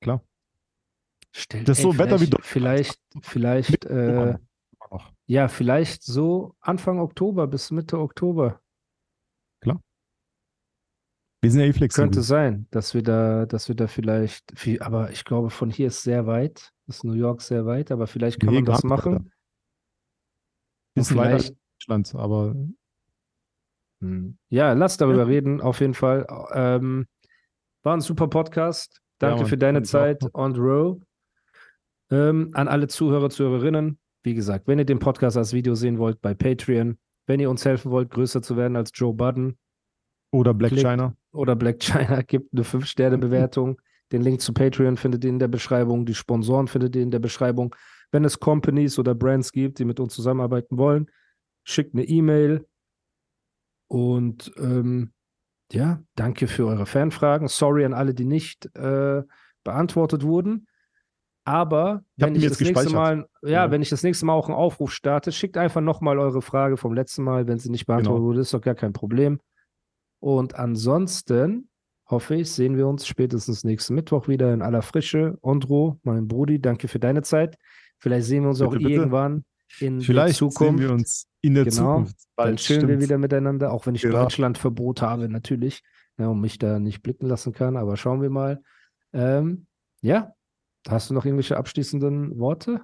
Klar. 0.00 0.22
Stellt, 1.36 1.68
Das 1.68 1.78
ist 1.78 1.82
so 1.82 1.98
Wetter 1.98 2.20
wie 2.20 2.30
vielleicht, 2.40 3.00
Deutschland. 3.14 3.26
vielleicht, 3.26 3.84
vielleicht, 3.84 3.84
äh, 3.86 4.38
ja, 5.26 5.48
vielleicht 5.48 6.02
so 6.04 6.54
Anfang 6.60 7.00
Oktober 7.00 7.46
bis 7.46 7.70
Mitte 7.70 7.98
Oktober. 7.98 8.60
Wir 11.42 11.50
sind 11.50 11.60
ja 11.60 11.66
eh 11.66 11.72
flexibel. 11.74 12.06
Könnte 12.06 12.22
sein, 12.22 12.66
dass 12.70 12.94
wir 12.94 13.02
da, 13.02 13.44
dass 13.44 13.68
wir 13.68 13.74
da 13.74 13.86
vielleicht, 13.86 14.58
viel, 14.58 14.80
aber 14.80 15.10
ich 15.10 15.26
glaube, 15.26 15.50
von 15.50 15.68
hier 15.68 15.88
ist 15.88 16.02
sehr 16.02 16.26
weit, 16.26 16.72
ist 16.86 17.04
New 17.04 17.12
York 17.12 17.42
sehr 17.42 17.66
weit, 17.66 17.90
aber 17.90 18.06
vielleicht 18.06 18.40
kann 18.40 18.48
Nee, 18.48 18.62
man 18.62 18.64
das 18.64 18.82
machen. 18.82 19.14
Und 19.16 19.30
Ist 20.94 21.10
leider 21.10 21.40
vielleicht, 21.40 21.56
Deutschland, 21.80 22.14
aber 22.14 22.54
Hm. 24.00 24.38
Ja, 24.48 24.72
lass 24.72 24.96
darüber 24.96 25.26
reden, 25.26 25.60
auf 25.60 25.80
jeden 25.80 25.94
Fall. 25.94 26.26
Ähm, 26.52 27.06
war 27.82 27.94
ein 27.94 28.00
super 28.00 28.28
Podcast. 28.28 29.02
Danke 29.18 29.40
Mann, 29.40 29.46
für 29.46 29.58
deine. 29.58 29.82
Zeit 29.82 30.24
on 30.34 30.54
the 30.54 30.60
row. 30.60 30.98
Ähm, 32.14 32.50
an 32.52 32.68
alle 32.68 32.86
Zuhörer, 32.86 33.28
Zuhörerinnen, 33.28 33.98
wie 34.22 34.34
gesagt, 34.34 34.68
wenn 34.68 34.78
ihr 34.78 34.84
den 34.84 35.00
Podcast 35.00 35.36
als 35.36 35.52
Video 35.52 35.74
sehen 35.74 35.98
wollt, 35.98 36.20
bei 36.20 36.32
Patreon, 36.32 36.96
wenn 37.26 37.40
ihr 37.40 37.50
uns 37.50 37.64
helfen 37.64 37.90
wollt, 37.90 38.10
größer 38.10 38.40
zu 38.40 38.56
werden 38.56 38.76
als 38.76 38.92
Joe 38.94 39.12
Budden 39.12 39.58
oder 40.30 40.54
Black 40.54 40.70
Klick. 40.70 40.84
China. 40.84 41.16
oder 41.32 41.56
Black 41.56 41.80
China, 41.80 42.22
gibt 42.26 42.52
eine 42.52 42.62
5-Sterne-Bewertung. 42.62 43.80
Den 44.12 44.22
Link 44.22 44.40
zu 44.40 44.52
Patreon 44.52 44.96
findet 44.96 45.24
ihr 45.24 45.30
in 45.30 45.40
der 45.40 45.48
Beschreibung. 45.48 46.06
Die 46.06 46.14
Sponsoren 46.14 46.68
findet 46.68 46.94
ihr 46.94 47.02
in 47.02 47.10
der 47.10 47.18
Beschreibung. 47.18 47.74
Wenn 48.12 48.24
es 48.24 48.38
Companies 48.38 48.98
oder 48.98 49.14
Brands 49.14 49.50
gibt, 49.50 49.80
die 49.80 49.84
mit 49.84 49.98
uns 49.98 50.14
zusammenarbeiten 50.14 50.78
wollen, 50.78 51.10
schickt 51.64 51.94
eine 51.94 52.04
E-Mail. 52.04 52.64
Und 53.88 54.52
ähm, 54.58 55.12
ja, 55.72 56.00
danke 56.14 56.46
für 56.46 56.66
eure 56.66 56.86
Fanfragen. 56.86 57.48
Sorry 57.48 57.84
an 57.84 57.92
alle, 57.92 58.14
die 58.14 58.24
nicht 58.24 58.66
äh, 58.76 59.22
beantwortet 59.64 60.22
wurden. 60.22 60.68
Aber 61.46 62.02
Ich 62.16 62.24
wenn 62.24 62.34
ich 62.34 62.46
das 62.48 62.60
nächste 62.60 62.90
Mal, 62.90 63.28
ja, 63.42 63.48
Ja. 63.50 63.70
wenn 63.70 63.82
ich 63.82 63.90
das 63.90 64.02
nächste 64.02 64.24
Mal 64.26 64.32
auch 64.32 64.48
einen 64.48 64.56
Aufruf 64.56 64.92
starte, 64.92 65.30
schickt 65.30 65.56
einfach 65.58 65.82
nochmal 65.82 66.18
eure 66.18 66.40
Frage 66.40 66.76
vom 66.78 66.94
letzten 66.94 67.22
Mal, 67.22 67.46
wenn 67.46 67.58
sie 67.58 67.70
nicht 67.70 67.86
beantwortet 67.86 68.16
Genau. 68.20 68.26
wurde, 68.28 68.40
ist 68.40 68.54
doch 68.54 68.60
gar 68.62 68.74
kein 68.74 68.92
Problem. 68.94 69.40
Und 70.20 70.54
ansonsten 70.54 71.68
hoffe 72.10 72.36
ich, 72.36 72.50
sehen 72.50 72.76
wir 72.76 72.86
uns 72.86 73.06
spätestens 73.06 73.62
nächsten 73.64 73.94
Mittwoch 73.94 74.26
wieder 74.28 74.52
in 74.54 74.62
aller 74.62 74.82
Frische. 74.82 75.36
Ondro, 75.42 75.98
mein 76.02 76.28
Brudi, 76.28 76.60
danke 76.60 76.88
für 76.88 76.98
deine 76.98 77.22
Zeit. 77.22 77.56
Vielleicht 77.98 78.26
sehen 78.26 78.42
wir 78.42 78.50
uns 78.50 78.60
auch 78.62 78.70
Bitte, 78.70 78.84
bitte. 78.84 78.94
irgendwann 79.00 79.44
in 79.80 80.00
Vielleicht 80.00 80.40
der 80.40 80.48
Zukunft. 80.48 80.58
sehen 80.58 80.78
wir 80.78 80.92
uns 80.92 81.26
in 81.42 81.54
der 81.54 81.64
Genau. 81.64 81.74
Zukunft. 81.76 82.16
Dann 82.36 82.46
Bald, 82.46 82.58
chillen 82.58 82.88
wir 82.88 83.00
wieder 83.00 83.18
miteinander, 83.18 83.72
auch 83.72 83.86
wenn 83.86 83.94
ich 83.94 84.02
Genau. 84.02 84.22
Deutschlandverbot 84.22 85.02
habe, 85.02 85.28
natürlich, 85.28 85.82
ja, 86.18 86.28
und 86.28 86.40
mich 86.40 86.58
da 86.58 86.78
nicht 86.78 87.02
blicken 87.02 87.26
lassen 87.26 87.52
kann. 87.52 87.76
Aber 87.76 87.96
schauen 87.96 88.22
wir 88.22 88.30
mal. 88.30 88.62
Ähm, 89.12 89.66
ja, 90.00 90.32
hast 90.88 91.10
du 91.10 91.14
noch 91.14 91.24
irgendwelche 91.24 91.56
abschließenden 91.56 92.38
Worte? 92.38 92.80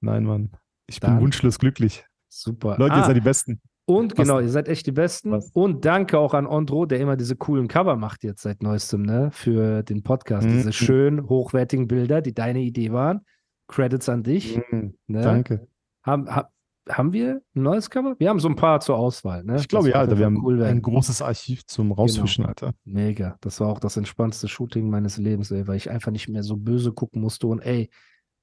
Nein, 0.00 0.24
Mann. 0.24 0.50
Ich 0.86 1.00
Dann- 1.00 1.14
bin 1.16 1.24
wunschlos 1.24 1.58
glücklich. 1.58 2.04
Super. 2.28 2.76
Leute, 2.78 2.94
Ah, 2.94 2.98
ihr 2.98 3.04
seid 3.04 3.16
die 3.16 3.20
Besten. 3.20 3.60
Und 3.86 4.12
Was- 4.18 4.26
genau, 4.26 4.38
ihr 4.40 4.50
seid 4.50 4.68
echt 4.68 4.86
die 4.86 4.92
Besten. 4.92 5.30
Was? 5.30 5.50
Und 5.54 5.84
danke 5.86 6.18
auch 6.18 6.34
an 6.34 6.46
Ondro, 6.46 6.84
der 6.84 7.00
immer 7.00 7.16
diese 7.16 7.36
coolen 7.36 7.68
Cover 7.68 7.96
macht 7.96 8.22
jetzt 8.22 8.42
seit 8.42 8.62
neuestem, 8.62 9.02
ne? 9.02 9.30
Für 9.32 9.82
den 9.82 10.02
Podcast. 10.02 10.46
Mhm. 10.46 10.52
Diese 10.52 10.72
schön 10.74 11.26
hochwertigen 11.28 11.88
Bilder, 11.88 12.20
die 12.20 12.34
deine 12.34 12.60
Idee 12.60 12.92
waren. 12.92 13.22
Credits 13.66 14.08
an 14.10 14.22
dich. 14.22 14.60
Mhm. 14.70 14.94
Ne? 15.06 15.22
Danke. 15.22 15.68
Haben, 16.04 16.28
ha, 16.34 16.50
haben 16.88 17.12
wir 17.12 17.40
ein 17.54 17.62
neues 17.62 17.90
Cover? 17.90 18.14
Wir 18.18 18.28
haben 18.30 18.40
so 18.40 18.48
ein 18.48 18.56
paar 18.56 18.80
zur 18.80 18.96
Auswahl, 18.96 19.44
ne? 19.44 19.56
Ich 19.56 19.68
glaube, 19.68 19.90
ja, 19.90 19.96
Alter. 19.96 20.18
Wir 20.18 20.26
haben 20.26 20.42
cool 20.44 20.58
werden. 20.58 20.78
ein 20.78 20.82
großes 20.82 21.22
Archiv 21.22 21.66
zum 21.66 21.92
Rausfischen, 21.92 22.44
Alter. 22.46 22.72
Mega. 22.84 23.36
Das 23.40 23.60
war 23.60 23.68
auch 23.68 23.80
das 23.80 23.96
entspannendste 23.96 24.48
Shooting 24.48 24.88
meines 24.90 25.16
Lebens, 25.18 25.50
ey, 25.50 25.66
weil 25.66 25.76
ich 25.76 25.90
einfach 25.90 26.10
nicht 26.12 26.28
mehr 26.28 26.42
so 26.42 26.56
böse 26.56 26.92
gucken 26.92 27.20
musste 27.22 27.46
und 27.46 27.60
ey, 27.60 27.90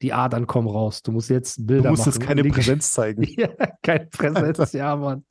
die 0.02 0.14
Adern 0.14 0.46
kommen 0.48 0.68
raus. 0.68 1.02
Du 1.02 1.12
musst 1.12 1.30
jetzt 1.30 1.58
Du 1.60 1.66
Bilder 1.66 1.90
musst 1.90 2.06
machen. 2.06 2.14
jetzt 2.20 2.28
keine 2.28 2.44
Die- 2.44 2.50
Präsenz 2.50 2.92
zeigen. 2.92 3.24
Ja, 3.38 3.48
keine 3.82 4.06
Präsenz, 4.08 4.74
ja, 4.74 4.96
Mann. 4.96 5.26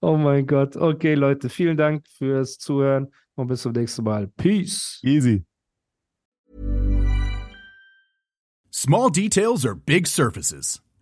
Oh 0.00 0.16
mein 0.16 0.46
Gott. 0.46 0.76
Okay, 0.76 1.14
Leute, 1.14 1.48
vielen 1.48 1.76
Dank 1.76 2.06
fürs 2.08 2.58
Zuhören 2.58 3.08
und 3.36 3.46
bis 3.46 3.62
zum 3.62 3.72
nächsten 3.72 4.02
Mal. 4.02 4.26
Peace. 4.36 4.98
Easy. 5.04 5.44
Small 8.74 9.10
details 9.10 9.64
are 9.64 9.76
big 9.76 10.06
surfaces. 10.06 10.82